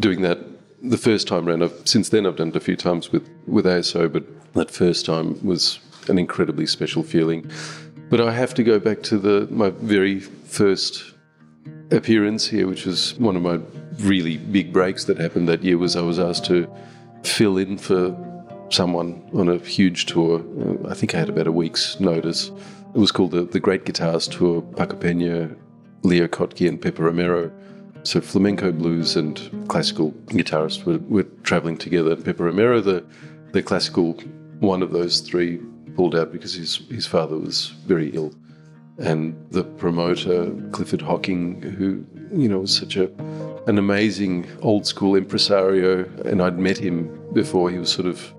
doing 0.00 0.22
that 0.22 0.38
the 0.80 0.96
first 0.96 1.26
time 1.26 1.48
around. 1.48 1.64
I've, 1.64 1.76
since 1.84 2.10
then, 2.10 2.24
I've 2.24 2.36
done 2.36 2.50
it 2.50 2.56
a 2.56 2.60
few 2.60 2.76
times 2.76 3.10
with, 3.10 3.28
with 3.48 3.64
ASO, 3.64 4.10
but 4.10 4.24
that 4.54 4.70
first 4.70 5.04
time 5.04 5.44
was 5.44 5.80
an 6.08 6.20
incredibly 6.20 6.66
special 6.66 7.02
feeling. 7.02 7.50
But 8.10 8.20
I 8.20 8.30
have 8.32 8.54
to 8.54 8.62
go 8.62 8.78
back 8.78 9.02
to 9.10 9.18
the 9.18 9.48
my 9.50 9.70
very 9.70 10.20
first 10.20 11.14
appearance 11.90 12.46
here, 12.46 12.68
which 12.68 12.86
was 12.86 13.18
one 13.18 13.34
of 13.34 13.42
my 13.42 13.58
really 14.12 14.36
big 14.36 14.72
breaks 14.72 15.04
that 15.06 15.18
happened 15.18 15.48
that 15.48 15.64
year. 15.64 15.78
Was 15.78 15.96
I 15.96 16.02
was 16.02 16.20
asked 16.20 16.44
to 16.44 16.72
fill 17.24 17.56
in 17.58 17.76
for 17.76 18.00
someone 18.70 19.08
on 19.34 19.48
a 19.48 19.58
huge 19.58 20.06
tour. 20.06 20.44
I 20.88 20.94
think 20.94 21.14
I 21.14 21.18
had 21.18 21.28
about 21.28 21.48
a 21.48 21.52
week's 21.52 21.98
notice. 21.98 22.52
It 22.94 22.98
was 22.98 23.10
called 23.10 23.32
the, 23.32 23.44
the 23.44 23.60
Great 23.60 23.84
Guitars 23.84 24.28
Tour. 24.28 24.62
Paco 24.76 24.96
Peña, 24.96 25.56
Leo 26.02 26.26
Kottke, 26.26 26.68
and 26.68 26.80
Pepe 26.80 27.02
Romero. 27.02 27.50
So 28.04 28.20
flamenco, 28.20 28.72
blues, 28.72 29.16
and 29.16 29.66
classical 29.68 30.12
guitarists 30.26 30.84
were, 30.84 30.98
were 31.08 31.26
traveling 31.44 31.76
together. 31.76 32.12
And 32.12 32.24
Pepe 32.24 32.42
Romero, 32.42 32.80
the, 32.80 33.04
the 33.52 33.62
classical 33.62 34.14
one 34.60 34.82
of 34.82 34.92
those 34.92 35.20
three, 35.20 35.60
pulled 35.94 36.16
out 36.16 36.32
because 36.32 36.54
his, 36.54 36.76
his 36.88 37.06
father 37.06 37.38
was 37.38 37.68
very 37.86 38.10
ill. 38.10 38.34
And 38.98 39.36
the 39.50 39.64
promoter, 39.64 40.50
Clifford 40.72 41.02
Hocking, 41.02 41.62
who, 41.62 42.04
you 42.36 42.48
know, 42.48 42.60
was 42.60 42.76
such 42.76 42.96
a 42.96 43.10
an 43.68 43.78
amazing 43.78 44.44
old 44.60 44.86
school 44.86 45.14
impresario, 45.14 46.04
and 46.24 46.42
I'd 46.42 46.58
met 46.58 46.76
him 46.76 47.32
before. 47.32 47.70
He 47.70 47.78
was 47.78 47.92
sort 47.92 48.08
of 48.08 48.34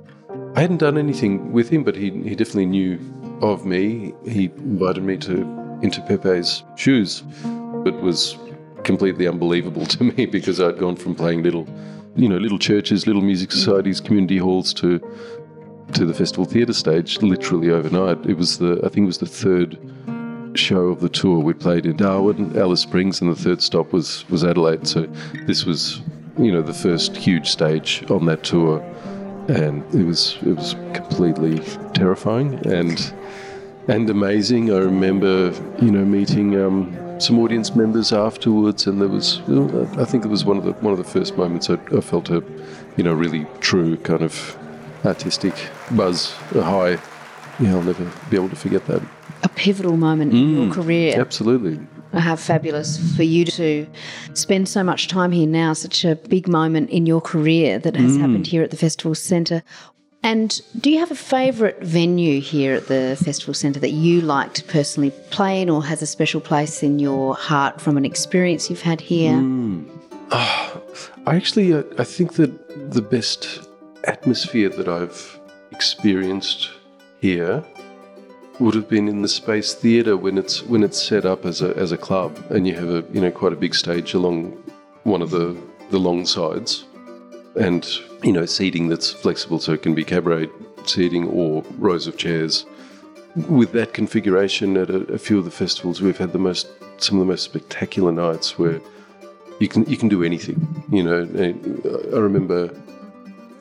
I 0.55 0.61
hadn't 0.61 0.77
done 0.77 0.97
anything 0.97 1.51
with 1.51 1.69
him, 1.69 1.83
but 1.83 1.95
he, 1.95 2.11
he 2.11 2.35
definitely 2.35 2.67
knew 2.67 2.99
of 3.41 3.65
me. 3.65 4.13
He 4.25 4.45
invited 4.45 5.03
me 5.03 5.17
to 5.17 5.62
into 5.83 6.01
Pepe's 6.01 6.63
shoes. 6.75 7.23
It 7.85 7.95
was 8.01 8.37
completely 8.83 9.27
unbelievable 9.27 9.85
to 9.97 10.03
me 10.03 10.25
because 10.25 10.59
I'd 10.59 10.79
gone 10.79 10.95
from 10.95 11.13
playing 11.13 11.43
little, 11.43 11.67
you 12.15 12.27
know, 12.27 12.37
little 12.37 12.59
churches, 12.59 13.05
little 13.05 13.21
music 13.21 13.51
societies, 13.51 14.01
community 14.01 14.37
halls 14.37 14.73
to 14.75 14.99
to 15.93 16.05
the 16.05 16.13
festival 16.13 16.45
theatre 16.45 16.73
stage 16.73 17.21
literally 17.21 17.69
overnight. 17.69 18.25
It 18.25 18.35
was 18.35 18.57
the 18.57 18.79
I 18.83 18.89
think 18.89 19.03
it 19.03 19.13
was 19.13 19.19
the 19.19 19.27
third 19.27 19.77
show 20.55 20.87
of 20.87 21.01
the 21.01 21.09
tour. 21.09 21.39
We 21.39 21.53
played 21.53 21.85
in 21.85 21.97
Darwin, 21.97 22.57
Alice 22.57 22.81
Springs, 22.81 23.21
and 23.21 23.29
the 23.29 23.35
third 23.35 23.61
stop 23.61 23.93
was 23.93 24.27
was 24.29 24.43
Adelaide. 24.43 24.87
So 24.87 25.01
this 25.45 25.65
was, 25.65 26.01
you 26.37 26.51
know, 26.51 26.61
the 26.61 26.73
first 26.73 27.15
huge 27.15 27.49
stage 27.49 28.03
on 28.09 28.25
that 28.25 28.43
tour 28.43 28.81
and 29.49 29.83
it 29.93 30.05
was 30.05 30.37
it 30.43 30.55
was 30.55 30.75
completely 30.93 31.59
terrifying 31.93 32.65
and 32.65 33.13
and 33.87 34.09
amazing. 34.09 34.71
I 34.71 34.77
remember, 34.77 35.51
you 35.81 35.91
know, 35.91 36.05
meeting 36.05 36.59
um, 36.61 37.19
some 37.19 37.39
audience 37.39 37.75
members 37.75 38.13
afterwards, 38.13 38.87
and 38.87 39.01
there 39.01 39.07
was, 39.07 39.41
I 39.97 40.05
think 40.05 40.25
it 40.25 40.29
was 40.29 40.45
one 40.45 40.57
of 40.57 40.63
the 40.63 40.73
one 40.73 40.93
of 40.93 40.97
the 40.97 41.03
first 41.03 41.37
moments 41.37 41.69
I, 41.69 41.77
I, 41.95 42.01
felt 42.01 42.29
a, 42.29 42.43
you 42.97 43.03
know, 43.03 43.13
really 43.13 43.45
true 43.59 43.97
kind 43.97 44.21
of 44.21 44.57
artistic 45.05 45.53
buzz, 45.91 46.33
a 46.55 46.61
high. 46.61 46.99
Yeah, 47.59 47.75
I'll 47.75 47.83
never 47.83 48.09
be 48.29 48.37
able 48.37 48.49
to 48.49 48.55
forget 48.55 48.85
that. 48.87 49.01
A 49.43 49.49
pivotal 49.49 49.97
moment 49.97 50.33
mm, 50.33 50.41
in 50.41 50.55
your 50.55 50.65
mm, 50.67 50.73
career. 50.73 51.19
Absolutely. 51.19 51.79
How 52.13 52.35
fabulous 52.35 53.15
for 53.15 53.23
you 53.23 53.43
to 53.45 53.87
spend 54.33 54.69
so 54.69 54.83
much 54.83 55.07
time 55.07 55.31
here 55.31 55.47
now, 55.47 55.73
such 55.73 56.05
a 56.05 56.15
big 56.15 56.47
moment 56.47 56.89
in 56.91 57.05
your 57.05 57.21
career 57.21 57.79
that 57.79 57.95
has 57.95 58.17
mm. 58.17 58.21
happened 58.21 58.47
here 58.47 58.63
at 58.63 58.71
the 58.71 58.77
Festival 58.77 59.15
Centre. 59.15 59.63
And 60.23 60.61
do 60.79 60.89
you 60.89 60.99
have 60.99 61.11
a 61.11 61.15
favourite 61.15 61.81
venue 61.81 62.39
here 62.39 62.75
at 62.75 62.87
the 62.87 63.19
Festival 63.23 63.53
Centre 63.53 63.81
that 63.81 63.91
you 63.91 64.21
like 64.21 64.53
to 64.53 64.63
personally 64.63 65.11
play 65.31 65.61
in 65.61 65.69
or 65.69 65.83
has 65.83 66.01
a 66.01 66.05
special 66.05 66.39
place 66.39 66.81
in 66.81 66.97
your 66.97 67.35
heart 67.35 67.81
from 67.81 67.97
an 67.97 68.05
experience 68.05 68.69
you've 68.69 68.81
had 68.81 69.01
here? 69.01 69.33
Mm. 69.33 69.89
Oh, 70.31 70.81
I 71.27 71.35
actually, 71.35 71.73
uh, 71.73 71.83
I 71.99 72.05
think 72.05 72.33
that 72.33 72.91
the 72.91 73.01
best 73.01 73.67
atmosphere 74.05 74.69
that 74.69 74.87
I've 74.87 75.39
experienced 75.71 76.71
here 77.19 77.63
would 78.59 78.75
have 78.75 78.87
been 78.87 79.09
in 79.09 79.21
the 79.21 79.27
Space 79.27 79.73
Theatre 79.73 80.15
when 80.15 80.37
it's 80.37 80.63
when 80.63 80.83
it's 80.83 81.01
set 81.01 81.25
up 81.25 81.45
as 81.45 81.61
a 81.61 81.75
as 81.75 81.91
a 81.91 81.97
club, 81.97 82.37
and 82.49 82.67
you 82.67 82.75
have 82.75 82.89
a 82.89 83.03
you 83.11 83.19
know 83.19 83.31
quite 83.31 83.53
a 83.53 83.57
big 83.57 83.75
stage 83.75 84.13
along 84.13 84.51
one 85.03 85.21
of 85.21 85.31
the 85.31 85.57
the 85.89 85.99
long 85.99 86.25
sides, 86.25 86.85
and 87.55 87.99
you 88.23 88.31
know 88.31 88.45
seating 88.45 88.87
that's 88.87 89.11
flexible 89.11 89.59
so 89.59 89.73
it 89.73 89.81
can 89.81 89.93
be 89.93 90.03
cabaret 90.03 90.49
seating 90.85 91.27
or 91.27 91.63
rows 91.77 92.07
of 92.07 92.17
chairs. 92.17 92.65
With 93.49 93.71
that 93.71 93.93
configuration 93.93 94.77
at 94.77 94.89
a, 94.89 94.99
a 95.13 95.17
few 95.17 95.39
of 95.39 95.45
the 95.45 95.51
festivals, 95.51 96.01
we've 96.01 96.17
had 96.17 96.33
the 96.33 96.39
most 96.39 96.67
some 96.97 97.17
of 97.17 97.25
the 97.25 97.31
most 97.31 97.43
spectacular 97.43 98.11
nights 98.11 98.57
where 98.59 98.79
you 99.59 99.67
can 99.67 99.85
you 99.85 99.97
can 99.97 100.09
do 100.09 100.23
anything. 100.23 100.83
You 100.91 101.03
know, 101.03 101.21
I 102.13 102.19
remember 102.19 102.69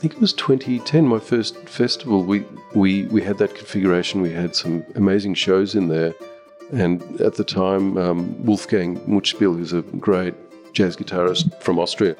I 0.02 0.04
think 0.04 0.14
it 0.14 0.20
was 0.20 0.32
2010, 0.32 1.06
my 1.06 1.20
first 1.20 1.56
festival. 1.68 2.24
We, 2.24 2.44
we, 2.74 3.04
we 3.04 3.22
had 3.22 3.38
that 3.38 3.54
configuration. 3.54 4.20
We 4.20 4.32
had 4.32 4.56
some 4.56 4.84
amazing 4.96 5.34
shows 5.34 5.76
in 5.76 5.86
there. 5.86 6.12
And 6.72 7.20
at 7.20 7.36
the 7.36 7.44
time, 7.44 7.96
um, 7.96 8.44
Wolfgang 8.44 8.98
Muthspiel, 9.06 9.56
who's 9.56 9.72
a 9.72 9.82
great 9.82 10.34
jazz 10.72 10.96
guitarist 10.96 11.62
from 11.62 11.78
Austria, 11.78 12.16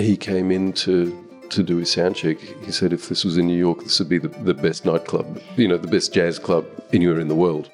he 0.00 0.16
came 0.16 0.50
in 0.50 0.72
to, 0.74 1.26
to 1.50 1.62
do 1.62 1.76
his 1.76 1.90
sound 1.90 2.16
check. 2.16 2.38
He 2.38 2.72
said 2.72 2.92
if 2.92 3.08
this 3.08 3.24
was 3.24 3.38
in 3.38 3.46
New 3.46 3.58
York, 3.58 3.82
this 3.82 3.98
would 3.98 4.08
be 4.08 4.18
the, 4.18 4.28
the 4.28 4.54
best 4.54 4.84
nightclub, 4.84 5.40
you 5.56 5.68
know, 5.68 5.78
the 5.78 5.88
best 5.88 6.12
jazz 6.12 6.38
club 6.38 6.66
anywhere 6.92 7.20
in 7.20 7.28
the 7.28 7.34
world 7.34 7.70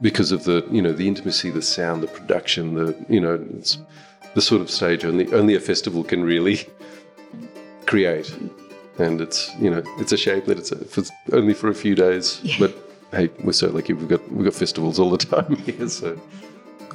because 0.00 0.32
of 0.32 0.44
the, 0.44 0.66
you 0.70 0.82
know, 0.82 0.92
the 0.92 1.06
intimacy, 1.06 1.50
the 1.50 1.62
sound, 1.62 2.02
the 2.02 2.08
production, 2.08 2.74
the, 2.74 2.96
you 3.08 3.20
know, 3.20 3.44
it's 3.58 3.78
the 4.34 4.42
sort 4.42 4.60
of 4.60 4.70
stage 4.70 5.04
only, 5.04 5.32
only 5.32 5.54
a 5.54 5.60
festival 5.60 6.02
can 6.02 6.24
really 6.24 6.66
create 7.86 8.34
and 8.98 9.20
it's 9.20 9.54
you 9.58 9.70
know 9.70 9.82
it's 9.98 10.12
a 10.12 10.16
shame 10.16 10.42
that 10.46 10.58
it's, 10.58 10.72
a, 10.72 10.80
it's 10.80 11.10
only 11.32 11.54
for 11.54 11.68
a 11.68 11.74
few 11.74 11.94
days. 11.94 12.40
Yeah. 12.52 12.56
But 12.58 12.76
hey, 13.12 13.30
we're 13.44 13.52
so 13.52 13.68
lucky. 13.68 13.92
We've 13.92 14.08
got 14.08 14.32
we've 14.32 14.44
got 14.44 14.54
festivals 14.54 14.98
all 14.98 15.10
the 15.10 15.18
time 15.36 15.56
here, 15.56 15.88
so 15.88 16.18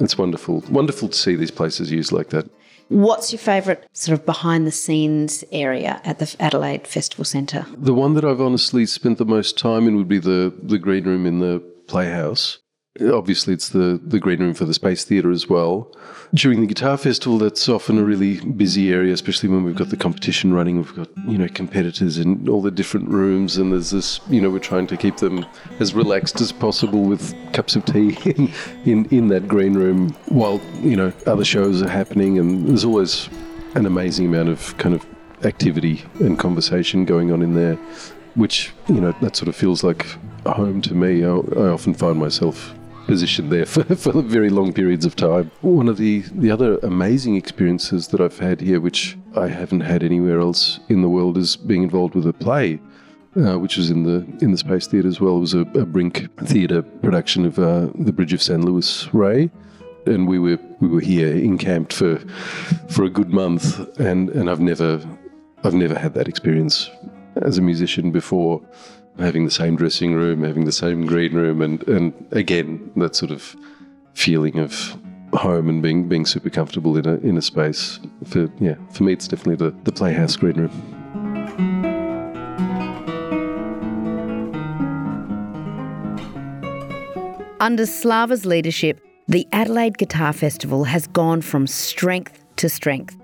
it's 0.00 0.16
wonderful. 0.18 0.64
Wonderful 0.70 1.08
to 1.08 1.16
see 1.16 1.36
these 1.36 1.50
places 1.50 1.90
used 1.90 2.12
like 2.12 2.30
that. 2.30 2.48
What's 2.88 3.32
your 3.32 3.38
favourite 3.38 3.84
sort 3.92 4.18
of 4.18 4.24
behind 4.24 4.66
the 4.66 4.72
scenes 4.72 5.44
area 5.52 6.00
at 6.04 6.18
the 6.18 6.34
Adelaide 6.40 6.86
Festival 6.86 7.24
Centre? 7.24 7.66
The 7.76 7.94
one 7.94 8.14
that 8.14 8.24
I've 8.24 8.40
honestly 8.40 8.86
spent 8.86 9.18
the 9.18 9.26
most 9.26 9.58
time 9.58 9.86
in 9.86 9.96
would 9.96 10.08
be 10.08 10.18
the 10.18 10.52
the 10.62 10.78
green 10.78 11.04
room 11.04 11.26
in 11.26 11.40
the 11.40 11.62
Playhouse. 11.86 12.58
Obviously, 13.00 13.54
it's 13.54 13.68
the, 13.68 14.00
the 14.02 14.18
green 14.18 14.40
room 14.40 14.54
for 14.54 14.64
the 14.64 14.74
Space 14.74 15.04
Theatre 15.04 15.30
as 15.30 15.48
well. 15.48 15.94
During 16.34 16.60
the 16.60 16.66
Guitar 16.66 16.96
Festival, 16.96 17.38
that's 17.38 17.68
often 17.68 17.98
a 17.98 18.02
really 18.02 18.40
busy 18.40 18.92
area, 18.92 19.14
especially 19.14 19.48
when 19.48 19.64
we've 19.64 19.76
got 19.76 19.90
the 19.90 19.96
competition 19.96 20.52
running. 20.52 20.76
We've 20.76 20.94
got, 20.94 21.08
you 21.26 21.38
know, 21.38 21.48
competitors 21.48 22.18
in 22.18 22.48
all 22.48 22.60
the 22.60 22.70
different 22.70 23.08
rooms, 23.08 23.56
and 23.56 23.72
there's 23.72 23.90
this, 23.90 24.20
you 24.28 24.40
know, 24.40 24.50
we're 24.50 24.58
trying 24.58 24.86
to 24.88 24.96
keep 24.96 25.18
them 25.18 25.46
as 25.80 25.94
relaxed 25.94 26.40
as 26.40 26.52
possible 26.52 27.02
with 27.02 27.34
cups 27.52 27.76
of 27.76 27.84
tea 27.84 28.18
in, 28.24 28.52
in, 28.84 29.04
in 29.06 29.28
that 29.28 29.48
green 29.48 29.74
room 29.74 30.10
while, 30.26 30.60
you 30.80 30.96
know, 30.96 31.12
other 31.26 31.44
shows 31.44 31.80
are 31.82 31.88
happening. 31.88 32.38
And 32.38 32.68
there's 32.68 32.84
always 32.84 33.28
an 33.74 33.86
amazing 33.86 34.26
amount 34.26 34.48
of 34.48 34.76
kind 34.78 34.94
of 34.94 35.06
activity 35.44 36.04
and 36.20 36.38
conversation 36.38 37.04
going 37.04 37.32
on 37.32 37.42
in 37.42 37.54
there, 37.54 37.76
which, 38.34 38.72
you 38.88 39.00
know, 39.00 39.12
that 39.20 39.36
sort 39.36 39.48
of 39.48 39.56
feels 39.56 39.82
like 39.84 40.04
home 40.46 40.82
to 40.82 40.94
me. 40.94 41.24
I, 41.24 41.30
I 41.30 41.68
often 41.68 41.94
find 41.94 42.18
myself 42.18 42.74
position 43.08 43.48
there 43.48 43.66
for, 43.74 43.82
for 43.96 44.22
very 44.22 44.50
long 44.50 44.72
periods 44.72 45.04
of 45.04 45.16
time. 45.16 45.50
One 45.62 45.88
of 45.88 45.96
the, 45.96 46.20
the 46.32 46.52
other 46.52 46.78
amazing 46.78 47.34
experiences 47.34 48.08
that 48.08 48.20
I've 48.20 48.38
had 48.38 48.60
here, 48.60 48.80
which 48.80 49.18
I 49.34 49.48
haven't 49.48 49.80
had 49.80 50.04
anywhere 50.04 50.38
else 50.38 50.78
in 50.88 51.02
the 51.02 51.08
world, 51.08 51.36
is 51.36 51.56
being 51.56 51.82
involved 51.82 52.14
with 52.14 52.26
a 52.26 52.32
play. 52.32 52.78
Uh, 53.36 53.56
which 53.56 53.76
was 53.76 53.90
in 53.90 54.02
the 54.02 54.26
in 54.40 54.50
the 54.50 54.58
Space 54.58 54.86
Theatre 54.86 55.06
as 55.06 55.20
well. 55.20 55.36
It 55.36 55.40
was 55.40 55.54
a, 55.54 55.60
a 55.60 55.84
Brink 55.84 56.26
Theatre 56.44 56.82
production 56.82 57.44
of 57.44 57.58
uh, 57.58 57.88
the 57.94 58.10
Bridge 58.10 58.32
of 58.32 58.42
San 58.42 58.64
Luis 58.64 59.06
Rey, 59.12 59.50
and 60.06 60.26
we 60.26 60.38
were 60.38 60.58
we 60.80 60.88
were 60.88 61.02
here 61.02 61.36
encamped 61.36 61.92
for 61.92 62.18
for 62.88 63.04
a 63.04 63.10
good 63.10 63.28
month, 63.28 63.78
and 64.00 64.30
and 64.30 64.50
I've 64.50 64.60
never 64.60 65.00
I've 65.62 65.74
never 65.74 65.96
had 65.96 66.14
that 66.14 66.26
experience 66.26 66.90
as 67.42 67.58
a 67.58 67.62
musician 67.62 68.10
before 68.10 68.60
having 69.18 69.44
the 69.44 69.50
same 69.50 69.76
dressing 69.76 70.14
room, 70.14 70.42
having 70.42 70.64
the 70.64 70.72
same 70.72 71.06
green 71.06 71.34
room, 71.34 71.60
and, 71.62 71.86
and 71.88 72.12
again, 72.32 72.90
that 72.96 73.16
sort 73.16 73.30
of 73.30 73.56
feeling 74.14 74.58
of 74.58 74.96
home 75.34 75.68
and 75.68 75.82
being 75.82 76.08
being 76.08 76.24
super 76.24 76.50
comfortable 76.50 76.96
in 76.96 77.06
a 77.06 77.16
in 77.18 77.36
a 77.36 77.42
space. 77.42 78.00
For 78.26 78.48
yeah, 78.60 78.74
for 78.92 79.04
me, 79.04 79.12
it's 79.12 79.28
definitely 79.28 79.56
the, 79.56 79.76
the 79.84 79.92
playhouse 79.92 80.36
green 80.36 80.56
room. 80.56 80.94
Under 87.60 87.86
Slava's 87.86 88.46
leadership, 88.46 89.04
the 89.26 89.46
Adelaide 89.52 89.98
Guitar 89.98 90.32
Festival 90.32 90.84
has 90.84 91.06
gone 91.08 91.42
from 91.42 91.66
strength 91.66 92.42
to 92.56 92.68
strength, 92.68 93.16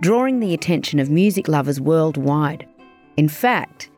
drawing 0.00 0.40
the 0.40 0.54
attention 0.54 0.98
of 0.98 1.10
music 1.10 1.46
lovers 1.46 1.80
worldwide. 1.80 2.66
In 3.16 3.28
fact, 3.28 3.90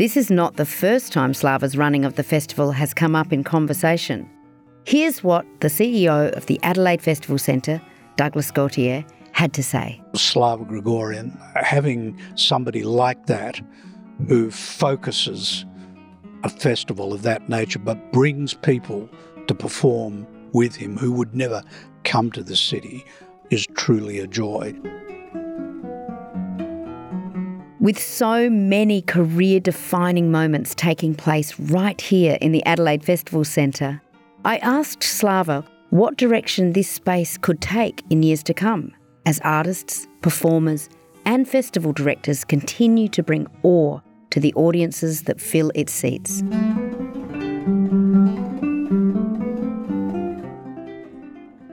This 0.00 0.16
is 0.16 0.30
not 0.30 0.56
the 0.56 0.64
first 0.64 1.12
time 1.12 1.34
Slava's 1.34 1.76
running 1.76 2.06
of 2.06 2.14
the 2.14 2.22
festival 2.22 2.72
has 2.72 2.94
come 2.94 3.14
up 3.14 3.34
in 3.34 3.44
conversation. 3.44 4.26
Here's 4.86 5.22
what 5.22 5.44
the 5.60 5.68
CEO 5.68 6.34
of 6.34 6.46
the 6.46 6.58
Adelaide 6.62 7.02
Festival 7.02 7.36
Centre, 7.36 7.82
Douglas 8.16 8.50
Gautier, 8.50 9.04
had 9.32 9.52
to 9.52 9.62
say. 9.62 10.00
Slava 10.14 10.64
Grigoryan, 10.64 11.38
having 11.54 12.18
somebody 12.34 12.82
like 12.82 13.26
that 13.26 13.60
who 14.26 14.50
focuses 14.50 15.66
a 16.44 16.48
festival 16.48 17.12
of 17.12 17.20
that 17.20 17.50
nature 17.50 17.78
but 17.78 18.10
brings 18.10 18.54
people 18.54 19.06
to 19.48 19.54
perform 19.54 20.26
with 20.54 20.76
him 20.76 20.96
who 20.96 21.12
would 21.12 21.34
never 21.34 21.62
come 22.04 22.32
to 22.32 22.42
the 22.42 22.56
city 22.56 23.04
is 23.50 23.66
truly 23.76 24.18
a 24.18 24.26
joy. 24.26 24.74
With 27.80 27.98
so 27.98 28.50
many 28.50 29.00
career 29.00 29.58
defining 29.58 30.30
moments 30.30 30.74
taking 30.74 31.14
place 31.14 31.58
right 31.58 31.98
here 31.98 32.36
in 32.42 32.52
the 32.52 32.62
Adelaide 32.66 33.02
Festival 33.02 33.42
Centre, 33.42 34.02
I 34.44 34.58
asked 34.58 35.02
Slava 35.02 35.64
what 35.88 36.18
direction 36.18 36.74
this 36.74 36.90
space 36.90 37.38
could 37.38 37.62
take 37.62 38.04
in 38.10 38.22
years 38.22 38.42
to 38.42 38.52
come 38.52 38.92
as 39.24 39.40
artists, 39.44 40.06
performers, 40.20 40.90
and 41.24 41.48
festival 41.48 41.94
directors 41.94 42.44
continue 42.44 43.08
to 43.08 43.22
bring 43.22 43.46
awe 43.62 44.00
to 44.28 44.40
the 44.40 44.52
audiences 44.56 45.22
that 45.22 45.40
fill 45.40 45.72
its 45.74 45.90
seats. 45.90 46.42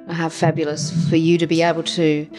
How 0.10 0.30
fabulous 0.30 1.10
for 1.10 1.18
you 1.18 1.38
to 1.38 1.48
be 1.48 1.62
able 1.62 1.84
to 1.84 2.30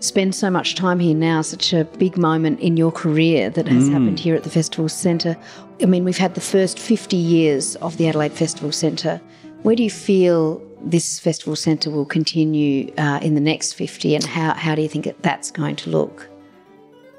spend 0.00 0.34
so 0.34 0.50
much 0.50 0.74
time 0.74 0.98
here 0.98 1.14
now, 1.14 1.42
such 1.42 1.72
a 1.72 1.84
big 1.84 2.16
moment 2.16 2.60
in 2.60 2.76
your 2.76 2.90
career 2.90 3.50
that 3.50 3.68
has 3.68 3.88
mm. 3.88 3.92
happened 3.92 4.18
here 4.18 4.34
at 4.34 4.42
the 4.42 4.50
Festival 4.50 4.88
Centre. 4.88 5.36
I 5.80 5.86
mean, 5.86 6.04
we've 6.04 6.18
had 6.18 6.34
the 6.34 6.40
first 6.40 6.78
50 6.78 7.16
years 7.16 7.76
of 7.76 7.96
the 7.96 8.08
Adelaide 8.08 8.32
Festival 8.32 8.72
Centre. 8.72 9.20
Where 9.62 9.76
do 9.76 9.82
you 9.82 9.90
feel 9.90 10.62
this 10.82 11.20
Festival 11.20 11.54
Centre 11.56 11.90
will 11.90 12.06
continue 12.06 12.92
uh, 12.96 13.20
in 13.22 13.34
the 13.34 13.40
next 13.40 13.74
50 13.74 14.14
and 14.14 14.24
how, 14.24 14.54
how 14.54 14.74
do 14.74 14.82
you 14.82 14.88
think 14.88 15.14
that's 15.20 15.50
going 15.50 15.76
to 15.76 15.90
look? 15.90 16.28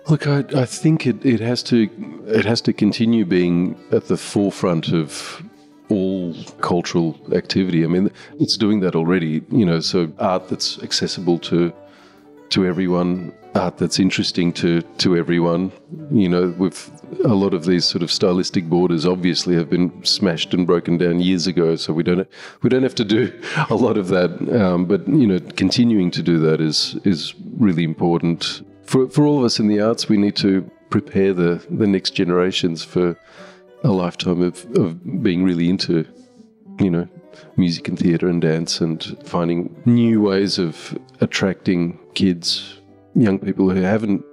Look, 0.09 0.25
I, 0.25 0.43
I 0.55 0.65
think 0.65 1.05
it, 1.05 1.23
it 1.23 1.39
has 1.39 1.61
to 1.63 1.87
it 2.25 2.43
has 2.43 2.59
to 2.61 2.73
continue 2.73 3.23
being 3.23 3.79
at 3.91 4.07
the 4.07 4.17
forefront 4.17 4.91
of 4.91 5.43
all 5.89 6.33
cultural 6.59 7.15
activity. 7.33 7.83
I 7.83 7.87
mean, 7.87 8.09
it's 8.39 8.57
doing 8.57 8.79
that 8.79 8.95
already. 8.95 9.43
You 9.51 9.65
know, 9.65 9.79
so 9.79 10.11
art 10.17 10.49
that's 10.49 10.81
accessible 10.81 11.37
to 11.39 11.71
to 12.51 12.65
everyone, 12.65 13.33
art 13.55 13.77
that's 13.77 13.99
interesting 13.99 14.53
to 14.53 14.81
to 14.99 15.17
everyone. 15.17 15.71
You 16.11 16.29
know, 16.29 16.53
with 16.57 16.91
a 17.25 17.35
lot 17.35 17.53
of 17.53 17.65
these 17.65 17.85
sort 17.85 18.03
of 18.03 18.11
stylistic 18.11 18.69
borders, 18.69 19.05
obviously, 19.05 19.55
have 19.55 19.69
been 19.69 20.03
smashed 20.03 20.53
and 20.53 20.65
broken 20.65 20.97
down 20.97 21.19
years 21.19 21.47
ago. 21.47 21.75
So 21.75 21.93
we 21.93 22.03
don't 22.03 22.27
we 22.61 22.69
don't 22.69 22.83
have 22.83 22.95
to 22.95 23.05
do 23.05 23.31
a 23.69 23.75
lot 23.75 23.97
of 23.97 24.07
that. 24.09 24.31
Um, 24.61 24.85
but 24.85 25.07
you 25.07 25.27
know, 25.27 25.39
continuing 25.55 26.11
to 26.11 26.21
do 26.21 26.39
that 26.39 26.61
is 26.61 26.95
is 27.03 27.33
really 27.57 27.83
important 27.83 28.61
for 28.83 29.09
for 29.09 29.25
all 29.25 29.39
of 29.39 29.43
us 29.45 29.59
in 29.59 29.67
the 29.67 29.81
arts. 29.81 30.07
We 30.07 30.17
need 30.17 30.35
to 30.37 30.69
prepare 30.89 31.33
the 31.33 31.65
the 31.69 31.87
next 31.87 32.11
generations 32.11 32.83
for 32.83 33.17
a 33.83 33.89
lifetime 33.89 34.41
of, 34.41 34.65
of 34.75 35.23
being 35.23 35.43
really 35.43 35.69
into, 35.69 36.05
you 36.79 36.89
know, 36.89 37.07
music 37.57 37.87
and 37.87 37.97
theatre 37.97 38.27
and 38.27 38.41
dance 38.41 38.81
and 38.81 39.17
finding 39.23 39.75
new 39.85 40.21
ways 40.21 40.57
of 40.57 40.97
attracting 41.19 41.99
kids, 42.13 42.79
young 43.15 43.39
people 43.39 43.69
who 43.69 43.81
haven't 43.81 44.23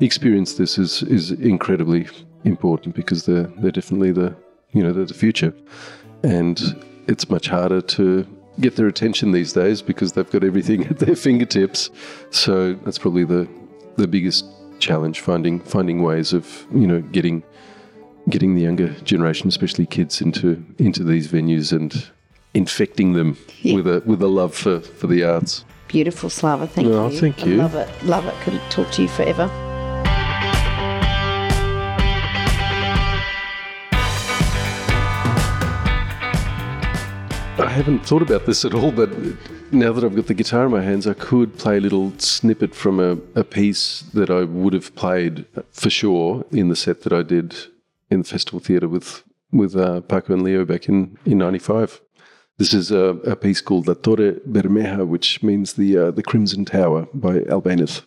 experienced 0.00 0.58
this 0.58 0.78
is, 0.78 1.02
is 1.04 1.30
incredibly 1.32 2.08
important 2.44 2.94
because 2.94 3.26
they're, 3.26 3.50
they're 3.58 3.70
definitely 3.70 4.12
the, 4.12 4.34
you 4.72 4.82
know, 4.82 4.92
they're 4.92 5.04
the 5.04 5.14
future. 5.14 5.52
And 6.22 6.84
it's 7.06 7.28
much 7.28 7.48
harder 7.48 7.80
to 7.80 8.26
get 8.60 8.76
their 8.76 8.86
attention 8.86 9.32
these 9.32 9.52
days 9.52 9.82
because 9.82 10.12
they've 10.12 10.30
got 10.30 10.44
everything 10.44 10.86
at 10.90 10.98
their 10.98 11.16
fingertips. 11.16 11.90
So 12.30 12.74
that's 12.74 12.98
probably 12.98 13.24
the, 13.24 13.48
the 13.96 14.08
biggest 14.08 14.46
challenge, 14.78 15.20
finding, 15.20 15.60
finding 15.60 16.02
ways 16.02 16.32
of, 16.32 16.66
you 16.72 16.86
know, 16.86 17.00
getting 17.00 17.42
getting 18.28 18.54
the 18.54 18.62
younger 18.62 18.88
generation, 19.00 19.48
especially 19.48 19.86
kids, 19.86 20.20
into 20.20 20.64
into 20.78 21.02
these 21.02 21.28
venues 21.28 21.72
and 21.72 22.10
infecting 22.54 23.12
them 23.12 23.36
yeah. 23.62 23.74
with 23.74 23.86
a 23.86 24.02
with 24.06 24.22
a 24.22 24.28
love 24.28 24.54
for, 24.54 24.80
for 24.80 25.06
the 25.06 25.24
arts. 25.24 25.64
Beautiful, 25.88 26.30
Slava. 26.30 26.66
Thank 26.66 26.88
oh, 26.88 27.08
you. 27.08 27.18
Thank 27.18 27.44
you. 27.44 27.54
I 27.54 27.64
love 27.64 27.74
it. 27.74 28.04
Love 28.04 28.26
it. 28.26 28.34
Could 28.42 28.60
talk 28.70 28.90
to 28.92 29.02
you 29.02 29.08
forever. 29.08 29.50
I 37.58 37.68
haven't 37.68 38.06
thought 38.06 38.22
about 38.22 38.46
this 38.46 38.64
at 38.64 38.72
all, 38.72 38.90
but 38.90 39.10
now 39.72 39.92
that 39.92 40.02
I've 40.02 40.16
got 40.16 40.26
the 40.26 40.34
guitar 40.34 40.64
in 40.66 40.72
my 40.72 40.82
hands, 40.82 41.06
I 41.06 41.14
could 41.14 41.58
play 41.58 41.76
a 41.76 41.80
little 41.80 42.12
snippet 42.18 42.74
from 42.74 42.98
a, 43.00 43.12
a 43.38 43.44
piece 43.44 44.00
that 44.14 44.30
I 44.30 44.44
would 44.44 44.72
have 44.72 44.94
played 44.94 45.44
for 45.70 45.90
sure 45.90 46.44
in 46.50 46.68
the 46.68 46.76
set 46.76 47.02
that 47.02 47.12
I 47.12 47.22
did 47.22 47.54
in 48.10 48.22
the 48.22 48.24
Festival 48.28 48.60
Theatre 48.60 48.88
with 48.88 49.24
with 49.52 49.76
uh, 49.76 50.00
Paco 50.02 50.32
and 50.34 50.42
Leo 50.42 50.64
back 50.64 50.88
in 50.88 51.18
in 51.24 51.38
'95. 51.38 52.00
This 52.60 52.74
is 52.74 52.90
a, 52.90 53.16
a, 53.24 53.36
piece 53.36 53.62
called 53.62 53.88
La 53.88 53.94
Torre 53.94 54.34
Bermeja, 54.46 55.06
which 55.06 55.42
means 55.42 55.72
the 55.72 55.96
uh, 55.96 56.10
the 56.10 56.22
Crimson 56.22 56.66
Tower 56.66 57.08
by 57.14 57.38
Albéniz. 57.48 58.02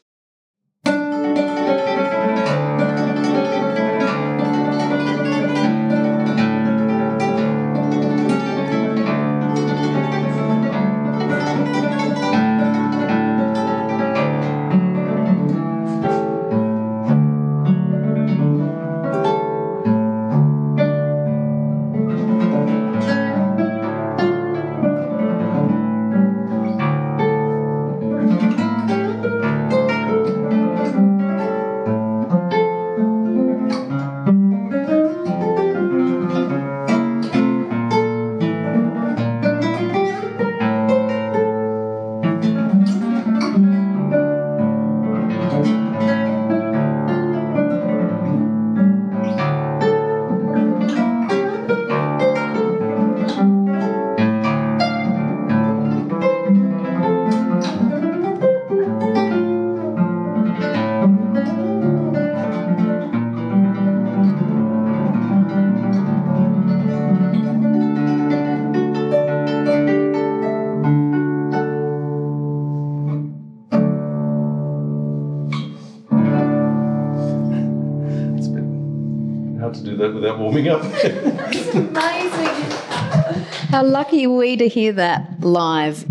Lucky 84.14 84.28
we 84.28 84.56
to 84.58 84.68
hear 84.68 84.94
that 84.94 85.40
live 85.40 86.06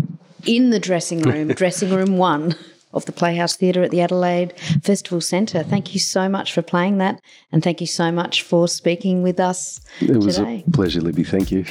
in 0.45 0.71
the 0.71 0.79
dressing 0.79 1.21
room, 1.21 1.47
dressing 1.55 1.89
room 1.89 2.17
one 2.17 2.53
of 2.91 3.05
the 3.05 3.13
Playhouse 3.13 3.55
Theatre 3.55 3.81
at 3.81 3.91
the 3.91 4.01
Adelaide 4.01 4.59
Festival 4.83 5.21
Centre. 5.21 5.63
Thank 5.63 5.93
you 5.93 6.01
so 6.01 6.27
much 6.27 6.51
for 6.51 6.61
playing 6.61 6.97
that, 6.97 7.21
and 7.53 7.63
thank 7.63 7.79
you 7.79 7.87
so 7.87 8.11
much 8.11 8.41
for 8.41 8.67
speaking 8.67 9.23
with 9.23 9.39
us. 9.39 9.79
It 10.01 10.17
was 10.17 10.37
a 10.37 10.65
pleasure, 10.73 10.99
Libby. 10.99 11.23
Thank 11.23 11.49
you. 11.49 11.63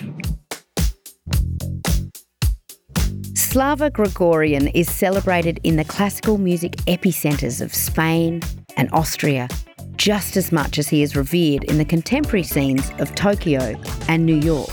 Slava 3.34 3.90
Grigoryan 3.90 4.70
is 4.72 4.90
celebrated 4.90 5.60
in 5.64 5.76
the 5.76 5.84
classical 5.84 6.38
music 6.38 6.76
epicentres 6.86 7.60
of 7.60 7.74
Spain 7.74 8.40
and 8.78 8.88
Austria 8.94 9.48
just 9.96 10.38
as 10.38 10.50
much 10.50 10.78
as 10.78 10.88
he 10.88 11.02
is 11.02 11.14
revered 11.14 11.62
in 11.64 11.76
the 11.76 11.84
contemporary 11.84 12.42
scenes 12.42 12.90
of 12.98 13.14
Tokyo 13.14 13.78
and 14.08 14.24
New 14.24 14.40
York. 14.40 14.70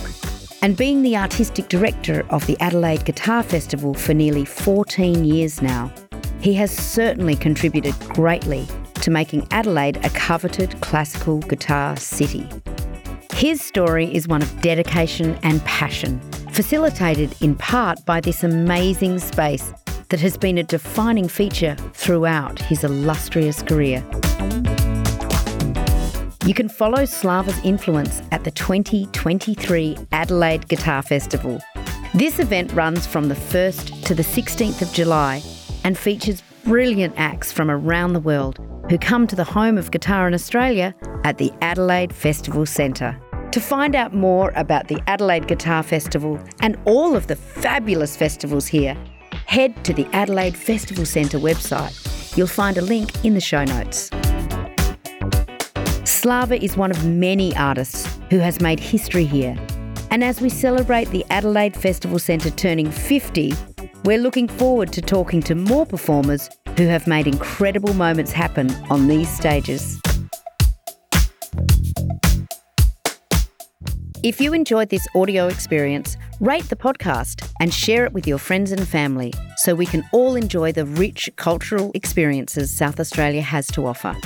And 0.62 0.76
being 0.76 1.04
the 1.04 1.16
artistic 1.16 1.70
director 1.70 2.26
of 2.30 2.46
the 2.46 2.58
Adelaide 2.60 3.06
Guitar 3.06 3.44
Festival 3.44 3.94
for 3.94 4.14
nearly 4.14 4.44
14 4.44 5.24
years 5.24 5.62
now, 5.62 5.90
he 6.42 6.54
has 6.56 6.70
certainly 6.70 7.38
contributed 7.38 7.98
greatly 8.10 8.68
to 8.96 9.10
making 9.10 9.48
Adelaide 9.52 10.04
a 10.06 10.10
coveted 10.10 10.80
classical 10.82 11.40
guitar 11.40 11.96
city. 11.96 12.46
His 13.34 13.62
story 13.62 14.14
is 14.14 14.28
one 14.28 14.42
of 14.42 14.62
dedication 14.62 15.40
and 15.44 15.64
passion, 15.64 16.20
facilitated 16.52 17.34
in 17.42 17.56
part 17.56 18.06
by 18.06 18.20
this 18.20 18.44
amazing 18.44 19.20
space 19.20 19.74
that 20.10 20.20
has 20.20 20.36
been 20.36 20.58
a 20.58 20.64
defining 20.64 21.30
feature 21.30 21.76
throughout 21.94 22.60
his 22.60 22.84
illustrious 22.84 23.62
career. 23.62 24.04
You 26.50 26.56
can 26.56 26.68
follow 26.68 27.06
Slava's 27.06 27.64
influence 27.64 28.24
at 28.32 28.44
the 28.44 28.50
2023 28.50 29.96
Adelaide 30.12 30.68
Guitar 30.68 31.04
Festival. 31.04 31.62
This 32.16 32.40
event 32.40 32.74
runs 32.74 33.06
from 33.06 33.28
the 33.28 33.36
1st 33.36 34.04
to 34.06 34.16
the 34.16 34.24
16th 34.24 34.82
of 34.82 34.92
July 34.92 35.44
and 35.84 35.96
features 35.96 36.42
brilliant 36.64 37.14
acts 37.18 37.52
from 37.52 37.70
around 37.70 38.14
the 38.14 38.20
world 38.20 38.58
who 38.90 38.98
come 38.98 39.28
to 39.28 39.36
the 39.36 39.44
home 39.44 39.78
of 39.78 39.92
guitar 39.92 40.28
in 40.28 40.34
Australia 40.34 40.96
at 41.24 41.38
the 41.38 41.54
Adelaide 41.62 42.12
Festival 42.16 42.66
Centre. 42.66 43.16
To 43.52 43.60
find 43.60 43.96
out 43.96 44.16
more 44.16 44.52
about 44.56 44.88
the 44.88 45.00
Adelaide 45.06 45.48
Guitar 45.48 45.84
Festival 45.84 46.40
and 46.62 46.80
all 46.86 47.16
of 47.16 47.28
the 47.28 47.36
fabulous 47.36 48.18
festivals 48.18 48.66
here, 48.66 48.98
head 49.46 49.86
to 49.86 49.94
the 49.94 50.08
Adelaide 50.14 50.58
Festival 50.58 51.06
Centre 51.06 51.38
website. 51.38 52.36
You'll 52.36 52.48
find 52.48 52.80
a 52.80 52.82
link 52.82 53.24
in 53.24 53.36
the 53.36 53.40
show 53.40 53.64
notes. 53.66 54.10
Slava 56.20 56.62
is 56.62 56.76
one 56.76 56.92
of 56.92 57.06
many 57.06 57.56
artists 57.56 58.20
who 58.30 58.40
has 58.40 58.60
made 58.60 58.78
history 58.78 59.24
here. 59.24 59.56
And 60.12 60.22
as 60.22 60.42
we 60.42 60.50
celebrate 60.50 61.08
the 61.12 61.26
Adelaide 61.30 61.78
Festival 61.78 62.20
Centre 62.20 62.50
turning 62.50 62.92
50, 62.92 63.54
we're 64.04 64.18
looking 64.18 64.50
forward 64.50 64.92
to 64.92 65.02
talking 65.02 65.42
to 65.44 65.56
more 65.56 65.86
performers 65.86 66.50
who 66.76 66.88
have 66.88 67.08
made 67.08 67.26
incredible 67.26 67.94
moments 67.94 68.34
happen 68.34 68.70
on 68.90 69.08
these 69.08 69.30
stages. 69.30 69.98
If 74.22 74.42
you 74.42 74.52
enjoyed 74.54 74.90
this 74.90 75.08
audio 75.16 75.48
experience, 75.48 76.18
rate 76.42 76.68
the 76.68 76.76
podcast 76.76 77.50
and 77.62 77.74
share 77.74 78.04
it 78.04 78.12
with 78.12 78.28
your 78.28 78.40
friends 78.40 78.74
and 78.74 78.86
family 78.86 79.34
so 79.56 79.74
we 79.74 79.86
can 79.86 80.04
all 80.12 80.36
enjoy 80.36 80.74
the 80.74 80.86
rich 80.86 81.30
cultural 81.38 81.92
experiences 81.94 82.76
South 82.76 83.00
Australia 83.00 83.42
has 83.42 83.68
to 83.68 83.86
offer. 83.86 84.18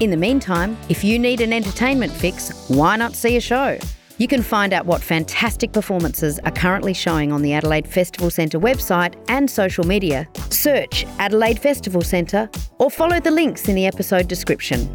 In 0.00 0.10
the 0.10 0.16
meantime, 0.16 0.76
if 0.88 1.04
you 1.04 1.18
need 1.18 1.40
an 1.40 1.52
entertainment 1.52 2.12
fix, 2.12 2.68
why 2.68 2.96
not 2.96 3.14
see 3.14 3.36
a 3.36 3.40
show? 3.40 3.78
You 4.18 4.26
can 4.26 4.42
find 4.42 4.72
out 4.72 4.86
what 4.86 5.00
fantastic 5.00 5.72
performances 5.72 6.38
are 6.40 6.50
currently 6.50 6.94
showing 6.94 7.32
on 7.32 7.42
the 7.42 7.52
Adelaide 7.52 7.86
Festival 7.86 8.30
Centre 8.30 8.58
website 8.58 9.14
and 9.28 9.50
social 9.50 9.84
media. 9.84 10.28
Search 10.50 11.06
Adelaide 11.18 11.58
Festival 11.58 12.02
Centre 12.02 12.48
or 12.78 12.90
follow 12.90 13.20
the 13.20 13.30
links 13.30 13.68
in 13.68 13.74
the 13.74 13.86
episode 13.86 14.28
description. 14.28 14.88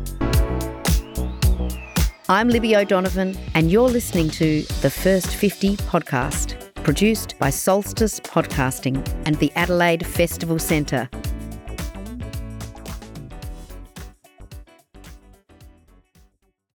I'm 2.29 2.49
Libby 2.49 2.75
O'Donovan, 2.75 3.38
and 3.53 3.71
you're 3.71 3.88
listening 3.88 4.29
to 4.31 4.62
the 4.81 4.89
First 4.89 5.36
50 5.36 5.77
podcast, 5.77 6.60
produced 6.83 7.39
by 7.39 7.49
Solstice 7.49 8.19
Podcasting 8.19 9.07
and 9.25 9.36
the 9.36 9.51
Adelaide 9.55 10.05
Festival 10.05 10.60
Centre 10.60 11.10